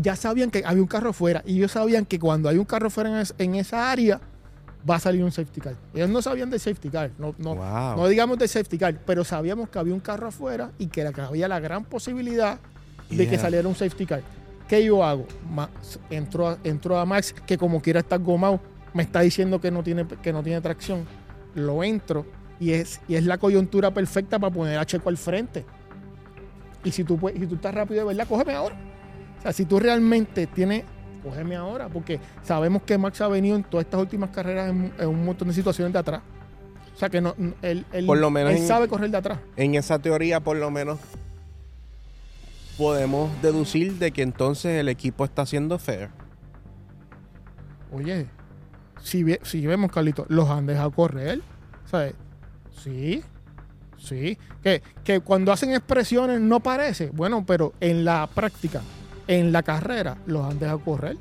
Ya 0.00 0.16
sabían 0.16 0.50
que 0.50 0.62
había 0.64 0.80
un 0.82 0.88
carro 0.88 1.12
fuera. 1.12 1.42
Y 1.44 1.56
ellos 1.58 1.72
sabían 1.72 2.06
que 2.06 2.18
cuando 2.18 2.48
hay 2.48 2.56
un 2.58 2.64
carro 2.64 2.88
fuera 2.90 3.10
en, 3.10 3.16
es- 3.16 3.34
en 3.38 3.54
esa 3.56 3.90
área, 3.90 4.20
va 4.88 4.96
a 4.96 4.98
salir 5.00 5.22
un 5.22 5.32
safety 5.32 5.60
car. 5.60 5.74
Ellos 5.92 6.08
no 6.08 6.22
sabían 6.22 6.48
del 6.48 6.60
safety 6.60 6.88
car. 6.88 7.10
No, 7.18 7.34
no, 7.38 7.54
Wow. 7.56 7.96
no 7.96 8.08
digamos 8.08 8.38
del 8.38 8.48
safety 8.48 8.78
car, 8.78 8.94
pero 9.04 9.24
sabíamos 9.24 9.68
que 9.68 9.78
había 9.78 9.92
un 9.92 10.00
carro 10.00 10.28
afuera 10.28 10.70
y 10.78 10.86
que, 10.86 11.02
había 11.06 11.48
la 11.48 11.60
gran 11.60 11.84
posibilidad 11.84 12.58
de 13.10 13.28
que 13.28 13.36
saliera 13.38 13.68
un 13.68 13.74
safety 13.74 14.06
car. 14.06 14.22
¿Qué 14.68 14.84
yo 14.84 15.04
hago? 15.04 15.26
Ma- 15.52 15.68
entró, 16.10 16.48
a, 16.48 16.58
entró 16.62 16.96
a 16.98 17.04
Max, 17.04 17.34
que 17.44 17.58
como 17.58 17.82
quiera 17.82 18.00
estar 18.00 18.20
gomado, 18.20 18.60
me 18.94 19.02
está 19.02 19.20
diciendo 19.20 19.60
que 19.60 19.70
no 19.70 19.82
tiene, 19.82 20.06
que 20.22 20.32
no 20.32 20.42
tiene 20.44 20.60
tracción. 20.60 21.04
Lo 21.56 21.82
entro 21.82 22.24
y 22.60 22.70
es, 22.72 23.00
y 23.08 23.16
es 23.16 23.24
la 23.26 23.36
coyuntura 23.36 23.90
perfecta 23.92 24.38
para 24.38 24.54
poner 24.54 24.78
a 24.78 24.86
Checo 24.86 25.08
al 25.08 25.16
frente. 25.16 25.66
Y 26.84 26.92
si 26.92 27.02
tú, 27.04 27.18
puedes- 27.18 27.38
si 27.38 27.46
tú 27.46 27.56
estás 27.56 27.74
rápido 27.74 28.00
de 28.00 28.06
verdad, 28.14 28.26
cógeme 28.28 28.54
ahora. 28.54 28.76
O 29.40 29.42
sea, 29.42 29.52
si 29.52 29.64
tú 29.64 29.80
realmente 29.80 30.46
tienes, 30.46 30.84
cógeme 31.22 31.56
ahora, 31.56 31.88
porque 31.88 32.20
sabemos 32.44 32.82
que 32.82 32.96
Max 32.98 33.20
ha 33.20 33.28
venido 33.28 33.56
en 33.56 33.64
todas 33.64 33.84
estas 33.86 34.00
últimas 34.00 34.30
carreras 34.30 34.70
en, 34.70 34.92
en 34.98 35.08
un 35.08 35.24
montón 35.24 35.48
de 35.48 35.54
situaciones 35.54 35.92
de 35.92 35.98
atrás. 35.98 36.22
O 36.94 36.98
sea, 36.98 37.08
que 37.08 37.20
no, 37.20 37.34
él, 37.62 37.86
él- 37.92 38.06
Por 38.06 38.18
lo 38.18 38.30
menos 38.30 38.52
él 38.52 38.58
en- 38.58 38.66
sabe 38.68 38.86
correr 38.88 39.10
de 39.10 39.16
atrás. 39.16 39.38
En 39.56 39.74
esa 39.74 39.98
teoría, 39.98 40.40
por 40.40 40.56
lo 40.56 40.70
menos, 40.70 40.98
podemos 42.76 43.30
deducir 43.42 43.94
de 43.98 44.10
que 44.12 44.22
entonces 44.22 44.78
el 44.78 44.88
equipo 44.88 45.24
está 45.24 45.44
siendo 45.46 45.78
fair. 45.78 46.08
Oye, 47.92 48.26
si, 49.02 49.22
ve- 49.22 49.40
si 49.42 49.66
vemos, 49.66 49.90
Carlito, 49.90 50.26
los 50.28 50.48
han 50.48 50.66
dejado 50.66 50.90
correr. 50.90 51.40
¿Sabes? 51.90 52.14
Sí, 52.82 53.22
sí. 53.98 54.38
Que, 54.62 54.82
que 55.04 55.20
cuando 55.20 55.52
hacen 55.52 55.72
expresiones 55.72 56.40
no 56.40 56.60
parece. 56.60 57.10
Bueno, 57.10 57.44
pero 57.46 57.72
en 57.80 58.04
la 58.04 58.28
práctica, 58.32 58.80
en 59.26 59.52
la 59.52 59.62
carrera, 59.62 60.16
los 60.26 60.44
han 60.44 60.58
dejado 60.58 60.80
correr. 60.80 61.16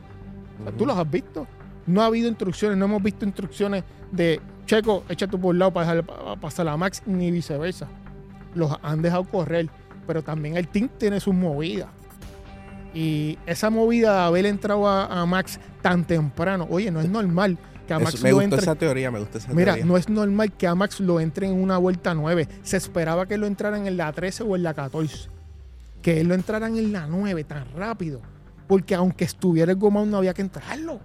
O 0.59 0.63
sea, 0.63 0.71
Tú 0.73 0.85
los 0.85 0.97
has 0.97 1.09
visto. 1.09 1.47
No 1.87 2.01
ha 2.01 2.05
habido 2.05 2.27
instrucciones, 2.27 2.77
no 2.77 2.85
hemos 2.85 3.01
visto 3.01 3.25
instrucciones 3.25 3.83
de 4.11 4.39
Checo, 4.65 5.03
échate 5.09 5.37
por 5.37 5.51
un 5.51 5.59
lado 5.59 5.71
para 5.73 5.95
dejar 5.95 6.39
pasar 6.39 6.67
a 6.67 6.77
Max, 6.77 7.01
ni 7.05 7.31
viceversa. 7.31 7.87
Los 8.53 8.71
han 8.83 9.01
dejado 9.01 9.23
correr, 9.23 9.67
pero 10.05 10.21
también 10.21 10.57
el 10.57 10.67
team 10.67 10.89
tiene 10.97 11.19
sus 11.19 11.33
movidas. 11.33 11.89
Y 12.93 13.37
esa 13.45 13.69
movida 13.69 14.13
de 14.13 14.21
haber 14.21 14.45
entrado 14.45 14.87
a, 14.87 15.21
a 15.21 15.25
Max 15.25 15.59
tan 15.81 16.05
temprano, 16.05 16.67
oye, 16.69 16.89
no 16.91 16.99
es 17.01 17.09
normal 17.09 17.57
que 17.87 17.93
a 17.93 17.97
Eso- 17.97 18.03
Max 18.05 18.21
me 18.23 18.29
lo 18.29 18.35
gustó 18.37 18.43
entre. 18.45 18.59
esa 18.59 18.75
teoría, 18.75 19.11
me 19.11 19.19
gusta 19.19 19.37
esa 19.39 19.53
Mira, 19.53 19.73
teoría. 19.73 19.85
no 19.85 19.97
es 19.97 20.09
normal 20.09 20.51
que 20.53 20.67
a 20.67 20.75
Max 20.75 20.99
lo 20.99 21.19
entre 21.19 21.47
en 21.47 21.53
una 21.53 21.77
vuelta 21.77 22.13
9. 22.15 22.47
Se 22.63 22.77
esperaba 22.77 23.25
que 23.27 23.37
lo 23.37 23.45
entraran 23.47 23.85
en 23.87 23.97
la 23.97 24.11
13 24.11 24.43
o 24.43 24.55
en 24.55 24.63
la 24.63 24.73
14. 24.73 25.29
Que 26.01 26.21
él 26.21 26.27
lo 26.27 26.35
entraran 26.35 26.77
en 26.77 26.91
la 26.91 27.07
9 27.07 27.43
tan 27.43 27.71
rápido. 27.73 28.21
Porque 28.67 28.95
aunque 28.95 29.25
estuviera 29.25 29.71
el 29.71 29.77
gomado, 29.77 30.05
no 30.05 30.17
había 30.17 30.33
que 30.33 30.41
entrarlo. 30.41 30.99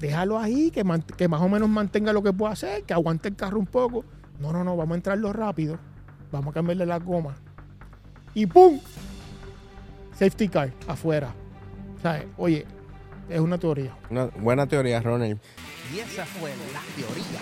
Déjalo 0.00 0.38
ahí, 0.38 0.70
que, 0.70 0.82
más 0.82 1.40
o 1.40 1.48
menos 1.48 1.68
mantenga 1.68 2.12
lo 2.12 2.22
que 2.22 2.32
pueda 2.32 2.52
hacer, 2.52 2.84
que 2.84 2.94
aguante 2.94 3.28
el 3.28 3.36
carro 3.36 3.58
un 3.58 3.66
poco. 3.66 4.04
No, 4.38 4.52
no, 4.52 4.64
no, 4.64 4.76
vamos 4.76 4.94
a 4.94 4.96
entrarlo 4.96 5.32
rápido. 5.32 5.78
Vamos 6.32 6.50
a 6.50 6.54
cambiarle 6.54 6.86
la 6.86 6.98
goma. 6.98 7.34
Y 8.34 8.46
¡pum! 8.46 8.80
Safety 10.12 10.48
car 10.48 10.72
afuera. 10.88 11.34
O 11.98 12.00
sea, 12.00 12.24
oye, 12.36 12.66
es 13.28 13.40
una 13.40 13.58
teoría. 13.58 13.96
Una 14.10 14.26
buena 14.26 14.66
teoría, 14.66 15.00
Ronald. 15.00 15.38
Y 15.94 15.98
esa 15.98 16.24
fue 16.24 16.50
la 16.50 16.80
teoría 16.96 17.40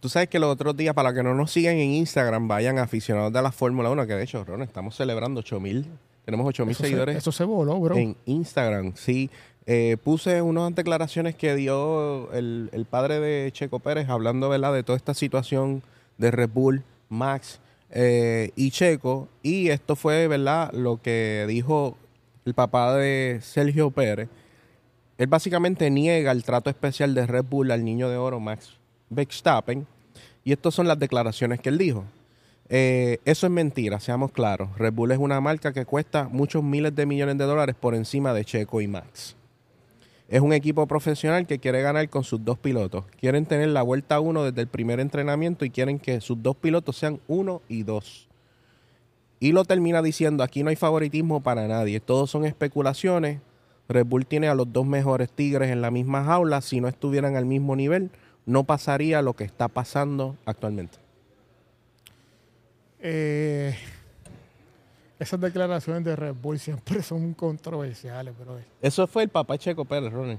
Tú 0.00 0.08
sabes 0.08 0.28
que 0.28 0.38
los 0.38 0.52
otros 0.52 0.76
días, 0.76 0.94
para 0.94 1.10
los 1.10 1.16
que 1.16 1.22
no 1.22 1.34
nos 1.34 1.50
sigan 1.50 1.76
en 1.76 1.90
Instagram, 1.92 2.46
vayan 2.48 2.78
aficionados 2.78 3.32
de 3.32 3.42
la 3.42 3.50
Fórmula 3.50 3.90
1, 3.90 4.06
que 4.06 4.14
de 4.14 4.22
hecho, 4.24 4.44
Ronald, 4.44 4.68
estamos 4.68 4.94
celebrando 4.94 5.40
8000. 5.40 5.86
Tenemos 6.24 6.46
8000 6.46 6.70
Eso 6.72 6.82
se, 6.82 6.88
seguidores 6.88 7.16
eso 7.16 7.32
se 7.32 7.44
voló, 7.44 7.78
bro. 7.80 7.96
en 7.96 8.16
Instagram. 8.26 8.92
Sí, 8.94 9.30
Eh, 9.68 9.96
puse 10.04 10.42
unas 10.42 10.72
declaraciones 10.76 11.34
que 11.34 11.56
dio 11.56 12.30
el, 12.32 12.68
el 12.72 12.84
padre 12.84 13.18
de 13.18 13.50
Checo 13.50 13.80
Pérez 13.80 14.08
hablando 14.08 14.48
¿verdad? 14.48 14.72
de 14.72 14.84
toda 14.84 14.96
esta 14.96 15.12
situación 15.12 15.82
de 16.18 16.30
Red 16.30 16.50
Bull, 16.54 16.84
Max 17.08 17.58
eh, 17.90 18.50
y 18.54 18.70
Checo. 18.70 19.28
Y 19.42 19.70
esto 19.70 19.96
fue 19.96 20.28
verdad 20.28 20.72
lo 20.72 21.02
que 21.02 21.46
dijo 21.48 21.96
el 22.44 22.54
papá 22.54 22.94
de 22.94 23.40
Sergio 23.42 23.90
Pérez. 23.90 24.28
Él 25.18 25.26
básicamente 25.26 25.90
niega 25.90 26.30
el 26.30 26.44
trato 26.44 26.70
especial 26.70 27.12
de 27.14 27.26
Red 27.26 27.46
Bull 27.50 27.72
al 27.72 27.84
niño 27.84 28.08
de 28.08 28.18
oro 28.18 28.38
Max 28.38 28.70
Verstappen. 29.10 29.86
Y 30.44 30.52
estas 30.52 30.74
son 30.74 30.86
las 30.86 30.98
declaraciones 30.98 31.60
que 31.60 31.68
él 31.68 31.78
dijo. 31.78 32.04
Eh, 32.68 33.18
eso 33.24 33.46
es 33.46 33.52
mentira, 33.52 34.00
seamos 34.00 34.32
claros. 34.32 34.76
Red 34.76 34.92
Bull 34.92 35.12
es 35.12 35.18
una 35.18 35.40
marca 35.40 35.72
que 35.72 35.84
cuesta 35.84 36.28
muchos 36.28 36.62
miles 36.62 36.94
de 36.94 37.06
millones 37.06 37.38
de 37.38 37.44
dólares 37.44 37.76
por 37.78 37.94
encima 37.94 38.32
de 38.32 38.44
Checo 38.44 38.80
y 38.80 38.88
Max. 38.88 39.36
Es 40.28 40.40
un 40.40 40.52
equipo 40.52 40.86
profesional 40.88 41.46
que 41.46 41.60
quiere 41.60 41.82
ganar 41.82 42.08
con 42.08 42.24
sus 42.24 42.44
dos 42.44 42.58
pilotos. 42.58 43.04
Quieren 43.20 43.46
tener 43.46 43.68
la 43.68 43.82
vuelta 43.82 44.18
uno 44.18 44.42
desde 44.42 44.62
el 44.62 44.66
primer 44.66 44.98
entrenamiento 44.98 45.64
y 45.64 45.70
quieren 45.70 46.00
que 46.00 46.20
sus 46.20 46.42
dos 46.42 46.56
pilotos 46.56 46.96
sean 46.96 47.20
uno 47.28 47.62
y 47.68 47.84
dos. 47.84 48.26
Y 49.38 49.52
lo 49.52 49.64
termina 49.64 50.02
diciendo, 50.02 50.42
aquí 50.42 50.64
no 50.64 50.70
hay 50.70 50.76
favoritismo 50.76 51.42
para 51.42 51.68
nadie, 51.68 52.00
todos 52.00 52.30
son 52.30 52.44
especulaciones. 52.44 53.40
Red 53.88 54.06
Bull 54.06 54.26
tiene 54.26 54.48
a 54.48 54.56
los 54.56 54.72
dos 54.72 54.84
mejores 54.84 55.30
tigres 55.30 55.70
en 55.70 55.80
la 55.80 55.92
misma 55.92 56.24
jaula, 56.24 56.60
si 56.60 56.80
no 56.80 56.88
estuvieran 56.88 57.36
al 57.36 57.44
mismo 57.44 57.76
nivel, 57.76 58.10
no 58.46 58.64
pasaría 58.64 59.20
lo 59.22 59.34
que 59.34 59.44
está 59.44 59.68
pasando 59.68 60.36
actualmente. 60.46 60.98
Eh, 63.00 63.74
esas 65.18 65.40
declaraciones 65.40 66.04
de 66.04 66.16
Red 66.16 66.34
Bull 66.34 66.58
siempre 66.58 67.02
son 67.02 67.34
controversiales, 67.34 68.34
pero 68.38 68.58
Eso 68.80 69.06
fue 69.06 69.24
el 69.24 69.28
papá 69.28 69.58
Checo 69.58 69.84
Pérez, 69.84 70.12
Ronnie. 70.12 70.38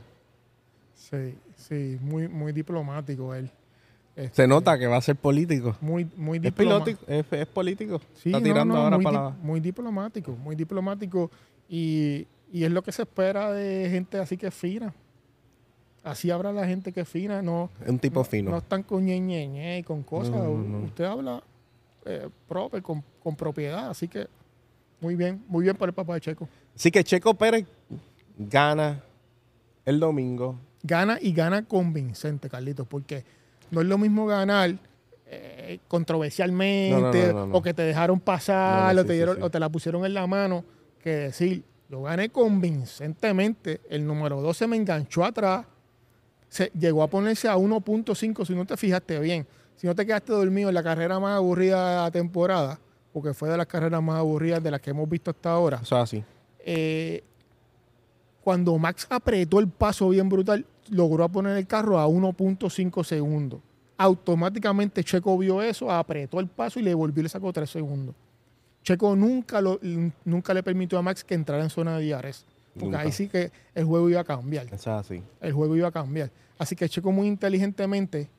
Sí, 0.96 1.36
sí, 1.56 1.98
muy, 2.02 2.28
muy 2.28 2.52
diplomático 2.52 3.34
él. 3.36 3.50
Se 4.16 4.24
Este, 4.26 4.48
nota 4.48 4.80
que 4.80 4.88
va 4.88 4.98
a 4.98 5.02
ser 5.02 5.16
político. 5.16 5.78
Muy, 5.80 6.10
muy 6.16 6.38
Es, 6.38 6.44
diplomático. 6.44 7.00
pilótico, 7.06 7.36
es, 7.36 7.42
es 7.42 7.48
político. 7.48 8.02
Sí, 8.16 8.30
Está 8.30 8.42
tirando 8.42 8.74
no, 8.74 8.82
ahora 8.82 8.96
muy, 8.98 9.04
para 9.06 9.30
di- 9.30 9.36
muy 9.44 9.60
diplomático, 9.60 10.32
muy 10.32 10.56
diplomático. 10.56 11.30
Y, 11.70 12.26
y 12.52 12.64
es 12.64 12.72
lo 12.72 12.82
que 12.82 12.92
se 12.92 13.04
espera 13.04 13.52
de 13.52 13.90
gente 13.92 14.18
así 14.18 14.36
que 14.36 14.48
es 14.48 14.54
fina. 14.56 14.92
Así 16.12 16.32
habla 16.32 16.52
la 16.54 16.66
gente 16.66 16.92
que 16.94 17.02
es 17.02 17.10
fina, 17.10 17.42
no, 17.42 17.70
Es 17.84 17.90
un 17.90 18.00
tipo 18.00 18.22
no, 18.22 18.24
fino. 18.24 18.52
no 18.52 18.58
están 18.58 18.84
con 18.84 19.06
ñe, 19.06 19.20
ñe, 19.20 19.48
ñe 19.48 19.80
y 19.80 19.84
con 19.84 20.04
cosas. 20.04 20.32
No, 20.32 20.44
no, 20.44 20.58
no. 20.58 20.86
Usted 20.86 21.04
habla 21.04 21.44
eh, 22.06 22.30
proper, 22.48 22.82
con, 22.82 23.04
con 23.22 23.36
propiedad, 23.36 23.90
así 23.90 24.08
que 24.08 24.28
muy 25.02 25.16
bien, 25.16 25.44
muy 25.48 25.64
bien 25.64 25.76
para 25.76 25.90
el 25.90 25.94
papá 25.94 26.16
de 26.16 26.22
Checo. 26.22 26.48
Así 26.76 26.92
que 26.92 27.04
Checo 27.04 27.34
Pérez 27.34 27.66
gana 28.38 29.04
el 29.86 30.00
domingo. 30.00 30.56
Gana 30.84 31.18
y 31.22 31.34
gana 31.34 31.66
convincente, 31.66 32.50
Carlitos, 32.50 32.88
porque 32.88 33.24
no 33.72 33.82
es 33.82 33.88
lo 33.88 33.98
mismo 33.98 34.26
ganar 34.26 34.78
eh, 35.26 35.80
controversialmente 35.88 37.32
o 37.52 37.62
que 37.62 37.74
te 37.74 37.82
dejaron 37.82 38.20
pasar 38.20 38.98
o, 38.98 39.06
te 39.06 39.14
dieron, 39.14 39.36
sí. 39.36 39.42
o 39.42 39.50
te 39.50 39.60
la 39.60 39.70
pusieron 39.70 40.06
en 40.06 40.14
la 40.14 40.26
mano 40.26 40.64
que 41.02 41.10
decir, 41.10 41.64
yo 41.90 42.04
gané 42.04 42.30
convincentemente, 42.30 43.82
el 43.90 44.06
número 44.06 44.42
12 44.42 44.68
me 44.68 44.78
enganchó 44.78 45.26
atrás, 45.26 45.66
se, 46.50 46.72
llegó 46.78 47.04
a 47.04 47.08
ponerse 47.08 47.48
a 47.48 47.58
1.5 47.58 48.46
si 48.46 48.56
no 48.56 48.66
te 48.66 48.78
fijaste 48.78 49.20
bien, 49.20 49.46
si 49.76 49.88
no 49.88 49.96
te 49.96 50.06
quedaste 50.06 50.34
dormido 50.34 50.70
en 50.70 50.76
la 50.76 50.84
carrera 50.84 51.20
más 51.20 51.38
aburrida 51.38 51.90
de 51.90 51.96
la 52.04 52.12
temporada, 52.12 52.80
porque 53.14 53.34
fue 53.34 53.50
de 53.50 53.58
las 53.58 53.68
carreras 53.68 54.02
más 54.02 54.18
aburridas 54.18 54.62
de 54.64 54.72
las 54.72 54.82
que 54.82 54.92
hemos 54.92 55.10
visto 55.10 55.32
hasta 55.32 55.52
ahora, 55.52 55.80
Eso 55.82 55.96
es 55.98 56.04
así. 56.04 56.24
eh, 56.60 57.24
cuando 58.44 58.78
Max 58.78 59.06
apretó 59.10 59.60
el 59.60 59.68
paso 59.68 60.08
bien 60.08 60.30
brutal, 60.30 60.66
logró 60.90 61.28
poner 61.28 61.58
el 61.58 61.68
carro 61.68 62.00
a 62.00 62.08
1.5 62.08 63.04
segundos. 63.04 63.60
Automáticamente 63.98 65.04
Checo 65.04 65.38
vio 65.38 65.62
eso, 65.62 65.92
apretó 65.92 66.40
el 66.40 66.48
paso 66.48 66.80
y 66.80 66.84
le 66.84 66.94
volvió 66.94 67.20
y 67.20 67.24
le 67.24 67.30
sacó 67.30 67.52
3 67.52 67.70
segundos. 67.70 68.16
Checo 68.84 69.18
nunca, 69.18 69.60
lo, 69.60 69.80
nunca 70.24 70.54
le 70.54 70.64
permitió 70.64 70.98
a 70.98 71.02
Max 71.02 71.26
que 71.26 71.34
entrara 71.36 71.62
en 71.62 71.70
zona 71.70 71.98
de 71.98 72.10
DRS. 72.10 72.46
Porque 72.78 72.86
Nunca. 72.92 73.00
ahí 73.02 73.12
sí 73.12 73.28
que 73.28 73.52
el 73.74 73.86
juego 73.86 74.10
iba 74.10 74.22
a 74.22 74.24
cambiar. 74.24 74.72
Es 74.72 74.88
así. 74.88 75.24
El 75.42 75.54
juego 75.54 75.76
iba 75.76 75.88
a 75.88 75.92
cambiar. 75.92 76.32
Así 76.58 76.76
que 76.76 76.88
Checo 76.88 77.12
muy 77.12 77.28
inteligentemente, 77.28 78.30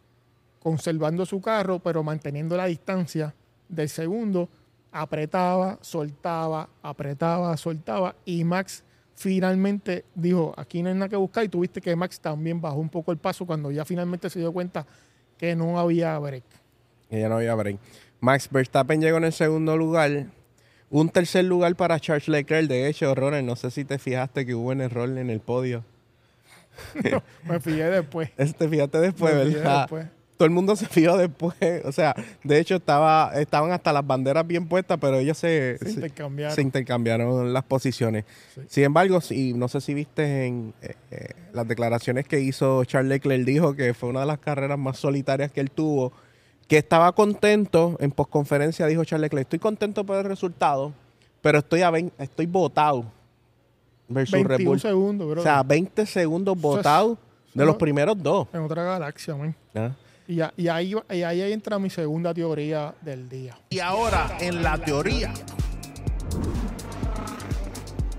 conservando 0.61 1.27
su 1.27 1.41
carro, 1.41 1.79
pero 1.79 2.03
manteniendo 2.03 2.57
la 2.57 2.67
distancia 2.67 3.35
del 3.69 3.89
segundo, 3.89 4.49
apretaba, 4.93 5.79
soltaba, 5.81 6.69
apretaba, 6.83 7.57
soltaba. 7.57 8.15
Y 8.25 8.45
Max 8.45 8.85
finalmente 9.15 10.05
dijo, 10.15 10.55
aquí 10.57 10.83
no 10.83 10.89
hay 10.89 10.95
nada 10.95 11.09
que 11.09 11.17
buscar. 11.17 11.45
Y 11.45 11.49
tuviste 11.49 11.81
que 11.81 11.95
Max 11.97 12.21
también 12.21 12.61
bajó 12.61 12.77
un 12.79 12.89
poco 12.89 13.13
el 13.13 13.19
paso 13.19 13.47
cuando 13.47 13.71
ya 13.71 13.85
finalmente 13.85 14.31
se 14.31 14.39
dio 14.39 14.53
cuenta 14.53 14.87
que 15.37 15.55
no 15.55 15.79
había 15.79 16.19
break. 16.19 16.45
Que 17.09 17.21
ya 17.21 17.29
no 17.29 17.37
había 17.37 17.55
break. 17.55 17.79
Max 18.21 18.49
Verstappen 18.51 19.01
llegó 19.01 19.19
en 19.19 19.25
el 19.25 19.33
segundo 19.33 19.77
lugar. 19.77 20.27
Un 20.91 21.11
tercer 21.11 21.45
lugar 21.45 21.75
para 21.77 22.01
Charles 22.01 22.29
Leclerc. 22.29 22.67
De 22.69 22.89
hecho, 22.89 23.15
Ronald, 23.15 23.47
no 23.47 23.57
sé 23.57 23.71
si 23.71 23.85
te 23.85 23.99
fijaste 23.99 24.47
que 24.47 24.55
hubo 24.55 24.71
un 24.71 24.81
error 24.81 25.09
en 25.09 25.31
el 25.31 25.41
podio. 25.41 25.85
Me 27.45 27.61
fijé 27.61 27.85
después. 27.91 28.31
Te 28.35 28.69
fijaste 28.69 28.99
después, 29.01 29.35
Me 29.35 29.45
¿verdad? 29.45 29.81
después. 29.81 30.07
Todo 30.37 30.47
el 30.47 30.53
mundo 30.53 30.77
se 30.77 30.87
fijó 30.87 31.19
después. 31.19 31.55
O 31.85 31.93
sea, 31.93 32.15
de 32.45 32.61
hecho, 32.61 32.77
estaba, 32.77 33.33
estaban 33.35 33.73
hasta 33.73 33.93
las 33.93 34.07
banderas 34.07 34.47
bien 34.47 34.67
puestas, 34.69 34.97
pero 35.01 35.19
ellos 35.19 35.37
se, 35.37 35.79
Se 35.79 35.91
intercambiaron. 35.91 36.55
se 36.55 36.63
intercambiaron 36.63 37.53
las 37.53 37.65
posiciones. 37.65 38.25
Sí. 38.55 38.61
Sin 38.69 38.85
embargo, 38.85 39.21
sí, 39.21 39.53
no 39.55 39.67
sé 39.69 39.81
si 39.81 39.95
viste 39.95 40.47
en 40.47 40.73
eh, 40.81 40.95
eh, 41.11 41.29
las 41.53 41.67
declaraciones 41.67 42.27
que 42.29 42.39
hizo 42.41 42.85
Charles 42.85 43.09
Leclerc, 43.11 43.45
dijo 43.45 43.75
que 43.75 43.93
fue 43.95 44.09
una 44.11 44.21
de 44.21 44.27
las 44.27 44.39
carreras 44.39 44.79
más 44.79 44.97
solitarias 44.99 45.51
que 45.51 45.61
él 45.61 45.73
tuvo, 45.73 46.13
que 46.69 46.79
estaba 46.79 47.13
contento, 47.13 47.97
en 47.99 48.11
postconferencia 48.13 48.87
dijo 48.87 49.05
Charles 49.05 49.23
Leclerc, 49.27 49.47
estoy 49.47 49.59
contento 49.59 50.05
por 50.05 50.17
el 50.19 50.25
resultado, 50.25 50.93
pero 51.41 51.59
estoy 51.59 51.83
a 51.83 51.91
vein- 51.91 52.13
estoy 52.19 52.47
votado 52.47 53.05
versus 54.09 54.35
Red 54.35 54.49
21 54.59 54.71
Bull. 54.71 54.81
segundos, 54.81 55.29
bro. 55.31 55.41
O 55.41 55.43
sea, 55.45 55.63
20 55.63 56.05
segundos 56.07 56.57
Eso 56.59 56.69
es- 56.69 56.77
votados 56.77 57.19
de 57.55 57.65
los 57.65 57.77
primeros 57.77 58.23
dos. 58.23 58.47
en 58.53 58.61
otra 58.61 58.85
galaxia, 58.85 59.35
man. 59.35 59.55
¿ah? 59.75 59.91
Y, 60.29 60.41
y 60.63 60.69
ahí, 60.69 60.95
y 61.11 61.23
ahí 61.23 61.53
entra 61.53 61.79
mi 61.79 61.89
segunda 61.89 62.35
teoría 62.35 62.95
del 63.01 63.29
día. 63.31 63.57
Y 63.71 63.79
ahora 63.81 64.37
en 64.41 64.63
la 64.63 64.77
teoría 64.77 65.33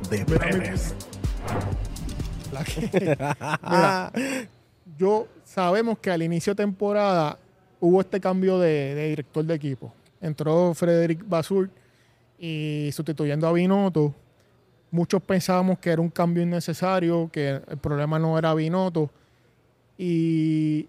de 0.09 0.25
Mira, 0.25 0.39
Pérez. 0.39 0.95
La 2.51 2.63
que- 2.63 2.89
Mira, 3.69 4.11
yo 4.97 5.27
sabemos 5.45 5.99
que 5.99 6.09
al 6.09 6.23
inicio 6.23 6.53
de 6.55 6.63
temporada 6.63 7.37
hubo 7.79 8.01
este 8.01 8.19
cambio 8.19 8.59
de, 8.59 9.09
director 9.09 9.43
de 9.43 9.53
equipo. 9.53 9.93
Entró 10.21 10.73
Frederic 10.73 11.27
Basur 11.27 11.69
y 12.37 12.89
sustituyendo 12.93 13.47
a 13.47 13.53
Binotto. 13.53 14.13
Muchos 14.91 15.21
pensábamos 15.21 15.79
que 15.79 15.91
era 15.91 16.01
un 16.01 16.09
cambio 16.09 16.43
innecesario, 16.43 17.29
que 17.31 17.61
el 17.67 17.77
problema 17.77 18.17
no 18.19 18.37
era 18.37 18.53
Binotto. 18.53 19.09
Y 19.97 20.87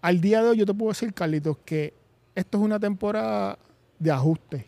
al 0.00 0.20
día 0.20 0.42
de 0.42 0.50
hoy 0.50 0.58
yo 0.58 0.66
te 0.66 0.74
puedo 0.74 0.90
decir, 0.90 1.12
Carlitos, 1.12 1.56
que 1.64 1.94
esto 2.34 2.58
es 2.58 2.64
una 2.64 2.78
temporada 2.78 3.58
de 3.98 4.10
ajuste. 4.10 4.66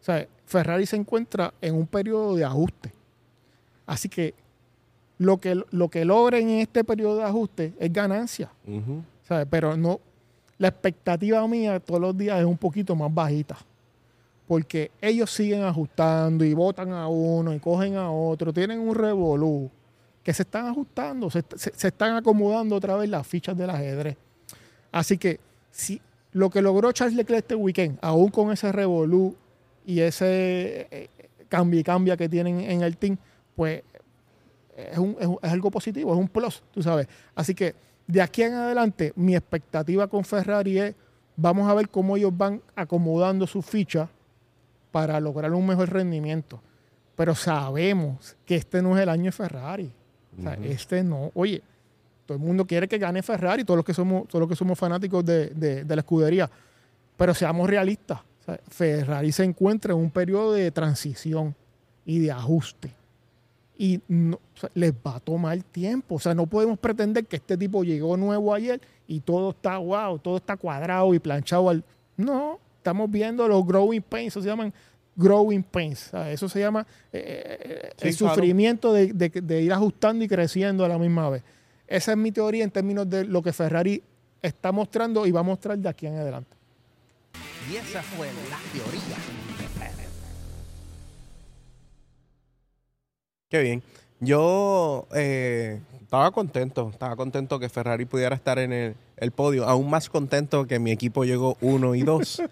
O 0.00 0.04
sea, 0.04 0.26
Ferrari 0.46 0.86
se 0.86 0.96
encuentra 0.96 1.52
en 1.60 1.74
un 1.74 1.86
periodo 1.86 2.36
de 2.36 2.44
ajuste. 2.44 2.92
Así 3.86 4.08
que 4.08 4.34
lo 5.18 5.38
que, 5.38 5.62
lo 5.70 5.88
que 5.88 6.04
logren 6.04 6.48
en 6.48 6.60
este 6.60 6.84
periodo 6.84 7.18
de 7.18 7.24
ajuste 7.24 7.74
es 7.78 7.92
ganancia. 7.92 8.50
Ujú. 8.66 9.02
¿Sabes? 9.26 9.46
Pero 9.50 9.76
no, 9.76 10.00
la 10.58 10.68
expectativa 10.68 11.46
mía 11.48 11.80
todos 11.80 12.00
los 12.00 12.16
días 12.16 12.38
es 12.38 12.44
un 12.46 12.56
poquito 12.56 12.94
más 12.96 13.12
bajita. 13.12 13.56
Porque 14.48 14.92
ellos 15.00 15.30
siguen 15.30 15.62
ajustando 15.64 16.44
y 16.44 16.54
votan 16.54 16.92
a 16.92 17.08
uno 17.08 17.52
y 17.52 17.58
cogen 17.58 17.96
a 17.96 18.10
otro. 18.10 18.52
Tienen 18.52 18.78
un 18.78 18.94
revolú 18.94 19.68
que 20.22 20.32
se 20.32 20.42
están 20.42 20.66
ajustando, 20.66 21.30
se, 21.30 21.44
se- 21.56 21.88
están 21.88 22.14
acomodando 22.16 22.76
otra 22.76 22.96
vez 22.96 23.08
las 23.10 23.26
fichas 23.26 23.56
del 23.56 23.70
ajedrez. 23.70 24.16
Así 24.92 25.18
que 25.18 25.40
si 25.70 26.00
lo 26.32 26.48
que 26.50 26.62
logró 26.62 26.92
Charles 26.92 27.16
Leclerc 27.16 27.42
este 27.42 27.54
weekend, 27.56 27.98
aún 28.02 28.28
con 28.30 28.52
ese 28.52 28.70
revolú 28.72 29.34
y 29.84 30.00
ese 30.00 30.86
eh, 30.90 31.08
cambia 31.48 31.80
y 31.80 31.82
cambia 31.84 32.16
que 32.16 32.28
tienen 32.28 32.60
en 32.60 32.82
el 32.82 32.96
team, 32.96 33.16
pues 33.56 33.82
es, 34.76 34.98
un- 34.98 35.16
es 35.18 35.28
es 35.42 35.50
algo 35.52 35.70
positivo, 35.70 36.12
es 36.12 36.18
un 36.20 36.28
plus, 36.28 36.62
tú 36.72 36.82
sabes. 36.82 37.08
Así 37.34 37.54
que 37.54 37.74
de 38.06 38.22
aquí 38.22 38.42
en 38.42 38.54
adelante, 38.54 39.12
mi 39.16 39.34
expectativa 39.34 40.06
con 40.06 40.24
Ferrari 40.24 40.78
es, 40.78 40.94
vamos 41.36 41.68
a 41.68 41.74
ver 41.74 41.88
cómo 41.88 42.16
ellos 42.16 42.36
van 42.36 42.60
acomodando 42.74 43.46
sus 43.46 43.64
fichas 43.66 44.08
para 44.92 45.18
lograr 45.20 45.52
un 45.52 45.66
mejor 45.66 45.90
rendimiento. 45.92 46.60
Pero 47.16 47.34
sabemos 47.34 48.36
que 48.44 48.56
este 48.56 48.82
no 48.82 48.96
es 48.96 49.02
el 49.02 49.08
año 49.08 49.24
de 49.24 49.32
Ferrari. 49.32 49.90
O 50.38 50.42
sea, 50.42 50.54
este 50.64 51.02
no. 51.02 51.30
Oye, 51.34 51.62
todo 52.26 52.36
el 52.38 52.42
mundo 52.44 52.66
quiere 52.66 52.86
que 52.88 52.98
gane 52.98 53.22
Ferrari, 53.22 53.64
todos 53.64 53.78
los 53.78 53.84
que 53.86 53.94
somos, 53.94 54.28
todos 54.28 54.40
los 54.40 54.48
que 54.48 54.56
somos 54.56 54.78
fanáticos 54.78 55.24
de, 55.24 55.48
de- 55.50 55.84
de 55.84 55.96
la 55.96 56.00
escudería. 56.00 56.50
Pero 57.16 57.32
seamos 57.34 57.68
realistas. 57.68 58.20
O 58.20 58.44
sea, 58.44 58.60
Ferrari 58.68 59.32
se 59.32 59.44
encuentra 59.44 59.92
en 59.94 59.98
un 59.98 60.10
periodo 60.10 60.52
de 60.52 60.70
transición 60.70 61.54
y 62.04 62.18
de 62.20 62.30
ajuste. 62.32 62.90
Y 63.78 64.00
no- 64.08 64.36
o 64.36 64.58
sea, 64.58 64.70
les 64.74 64.92
va 64.92 65.16
a 65.16 65.20
tomar 65.20 65.62
tiempo. 65.62 66.14
O 66.14 66.18
sea, 66.18 66.34
no 66.34 66.46
podemos 66.46 66.78
pretender 66.78 67.26
que 67.26 67.36
este 67.36 67.56
tipo 67.58 67.84
llegó 67.84 68.16
nuevo 68.16 68.54
ayer 68.54 68.80
y 69.06 69.20
todo 69.20 69.50
está 69.50 69.76
wow, 69.78 70.18
todo 70.18 70.38
está 70.38 70.56
cuadrado 70.56 71.12
y 71.14 71.18
planchado. 71.18 71.68
Al... 71.68 71.84
No, 72.16 72.58
estamos 72.78 73.10
viendo 73.10 73.46
los 73.48 73.66
growing 73.66 74.00
pains, 74.02 74.28
eso 74.32 74.40
se 74.40 74.48
llaman 74.48 74.72
growing 75.14 75.62
pains. 75.62 76.06
O 76.08 76.10
sea, 76.10 76.30
eso 76.32 76.48
se 76.48 76.60
llama 76.60 76.86
eh, 77.12 77.58
eh, 77.60 77.90
Sí, 77.98 78.08
el 78.08 78.16
claro. 78.16 78.34
sufrimiento 78.34 78.92
de, 78.92 79.12
de- 79.12 79.28
de 79.28 79.62
ir 79.62 79.72
ajustando 79.72 80.24
y 80.24 80.28
creciendo 80.28 80.84
a 80.84 80.88
la 80.88 80.98
misma 80.98 81.28
vez. 81.30 81.42
Esa 81.86 82.12
es 82.12 82.18
mi 82.18 82.32
teoría 82.32 82.64
en 82.64 82.70
términos 82.70 83.08
de 83.08 83.24
lo 83.24 83.42
que 83.42 83.52
Ferrari 83.52 84.02
está 84.42 84.72
mostrando 84.72 85.26
y 85.26 85.30
va 85.32 85.40
a 85.40 85.44
mostrar 85.44 85.78
de 85.78 85.88
aquí 85.88 86.06
en 86.06 86.16
adelante. 86.16 86.56
Y 87.70 87.76
esa 87.76 88.02
fue 88.02 88.26
la 88.50 88.58
teoría. 88.72 89.16
Qué 93.56 93.62
bien. 93.62 93.82
Yo 94.20 95.06
eh, 95.14 95.80
estaba 96.02 96.30
contento, 96.30 96.90
estaba 96.92 97.16
contento 97.16 97.58
que 97.58 97.70
Ferrari 97.70 98.04
pudiera 98.04 98.36
estar 98.36 98.58
en 98.58 98.70
el, 98.70 98.96
el 99.16 99.30
podio, 99.30 99.66
aún 99.66 99.88
más 99.88 100.10
contento 100.10 100.66
que 100.66 100.78
mi 100.78 100.90
equipo 100.90 101.24
llegó 101.24 101.56
uno 101.62 101.94
y 101.94 102.02
dos. 102.02 102.42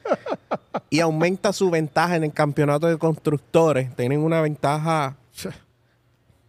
y 0.88 1.00
aumenta 1.00 1.52
su 1.52 1.68
ventaja 1.68 2.16
en 2.16 2.24
el 2.24 2.32
campeonato 2.32 2.86
de 2.86 2.96
constructores. 2.96 3.94
Tienen 3.96 4.20
una 4.20 4.40
ventaja 4.40 5.16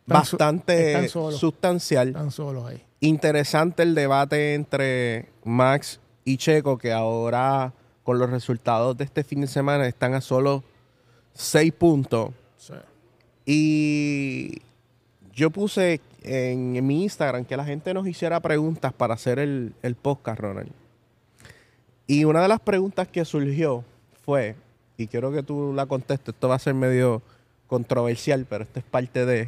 bastante 0.06 1.10
solos. 1.10 1.38
sustancial. 1.38 2.08
Están 2.10 2.32
solos 2.32 2.66
ahí. 2.66 2.82
Interesante 3.02 3.84
el 3.84 3.94
debate 3.94 4.54
entre 4.54 5.34
Max 5.44 6.00
y 6.24 6.38
Checo, 6.38 6.78
que 6.78 6.94
ahora 6.94 7.74
con 8.04 8.20
los 8.20 8.30
resultados 8.30 8.96
de 8.96 9.04
este 9.04 9.26
fin 9.26 9.42
de 9.42 9.48
semana 9.48 9.86
están 9.86 10.14
a 10.14 10.22
solo 10.22 10.64
seis 11.34 11.74
puntos. 11.74 12.30
Sí. 12.56 12.74
Y 13.46 14.62
yo 15.34 15.52
puse 15.52 16.02
en, 16.24 16.76
en 16.76 16.88
mi 16.88 17.04
Instagram 17.04 17.46
que 17.46 17.58
la 17.58 17.66
gente 17.66 17.94
nos 17.94 18.08
hiciera 18.08 18.40
preguntas 18.40 18.94
para 18.94 19.14
hacer 19.14 19.40
el, 19.40 19.74
el 19.84 19.96
podcast, 19.96 20.40
Ronald. 20.40 20.72
Y 22.08 22.24
una 22.24 22.42
de 22.42 22.48
las 22.48 22.60
preguntas 22.60 23.08
que 23.08 23.26
surgió 23.26 23.84
fue, 24.24 24.56
y 24.98 25.08
quiero 25.08 25.32
que 25.32 25.44
tú 25.44 25.74
la 25.74 25.86
contestes, 25.86 26.34
esto 26.34 26.48
va 26.48 26.56
a 26.56 26.60
ser 26.60 26.74
medio 26.74 27.22
controversial, 27.68 28.46
pero 28.50 28.64
esto 28.64 28.80
es 28.80 28.86
parte 28.86 29.26
de... 29.26 29.48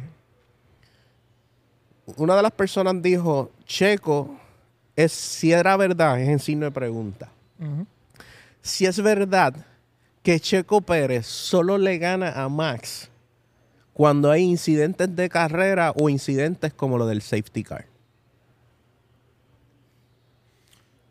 Una 2.16 2.36
de 2.36 2.42
las 2.42 2.52
personas 2.52 3.00
dijo, 3.02 3.50
Checo, 3.64 4.36
es, 4.96 5.12
si 5.12 5.52
era 5.52 5.76
verdad, 5.76 6.20
es 6.20 6.28
en 6.28 6.38
signo 6.38 6.64
de 6.64 6.72
pregunta. 6.72 7.30
Si 8.62 8.86
es 8.86 9.00
verdad 9.00 9.54
que 10.22 10.40
Checo 10.40 10.80
Pérez 10.80 11.26
solo 11.26 11.78
le 11.78 11.98
gana 11.98 12.32
a 12.32 12.48
Max 12.48 13.10
cuando 13.98 14.30
hay 14.30 14.44
incidentes 14.44 15.16
de 15.16 15.28
carrera 15.28 15.92
o 15.96 16.08
incidentes 16.08 16.72
como 16.72 16.98
lo 16.98 17.06
del 17.08 17.20
safety 17.20 17.64
car. 17.64 17.84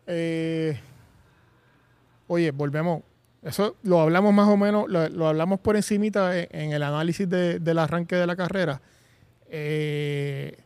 Eh, 0.06 0.80
oye, 2.28 2.50
volvemos. 2.50 3.02
Eso 3.42 3.76
lo 3.82 4.00
hablamos 4.00 4.32
más 4.32 4.48
o 4.48 4.56
menos, 4.56 4.86
lo, 4.88 5.28
hablamos 5.28 5.60
por 5.60 5.76
encimita 5.76 6.34
en, 6.38 6.48
en 6.50 6.72
el 6.72 6.82
análisis 6.82 7.28
de- 7.28 7.58
del 7.60 7.78
arranque 7.78 8.16
de 8.16 8.26
la 8.26 8.36
carrera. 8.36 8.80
Eh, 9.50 10.56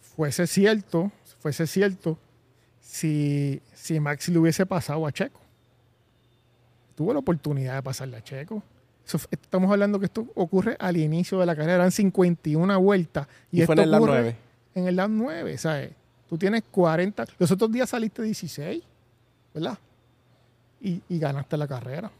fuese 0.00 0.48
cierto, 0.48 1.12
fuese 1.38 1.68
cierto, 1.68 2.18
si, 2.80 3.62
si 3.74 4.00
Max 4.00 4.28
le 4.28 4.38
hubiese 4.40 4.66
pasado 4.66 5.06
a 5.06 5.12
Checo. 5.12 5.40
Tuvo 6.96 7.12
la 7.12 7.20
oportunidad 7.20 7.76
de 7.76 7.82
pasarle 7.84 8.16
a 8.16 8.24
Checo. 8.24 8.60
Estamos 9.30 9.70
hablando 9.70 9.98
que 9.98 10.06
esto 10.06 10.26
ocurre 10.34 10.76
al 10.78 10.96
inicio 10.96 11.38
de 11.38 11.46
la 11.46 11.54
carrera, 11.54 11.74
eran 11.74 11.92
51 11.92 12.80
vueltas. 12.80 13.26
Y, 13.52 13.62
Y, 13.62 13.66
fue 13.66 13.74
esto 13.74 13.82
en 13.82 13.84
el 13.84 13.90
lap 13.90 14.00
ocurre 14.02 14.20
9. 14.20 14.36
en 14.74 14.86
el 14.88 14.96
lap 14.96 15.10
9, 15.10 15.58
¿sabes? 15.58 15.92
Tú 16.28 16.38
tienes 16.38 16.62
40. 16.70 17.26
Los 17.38 17.50
otros 17.50 17.70
días 17.70 17.90
saliste 17.90 18.22
16, 18.22 18.82
¿verdad? 19.52 19.78
Y, 20.80 21.02
y 21.08 21.18
ganaste 21.18 21.56
la 21.56 21.68
carrera. 21.68 22.10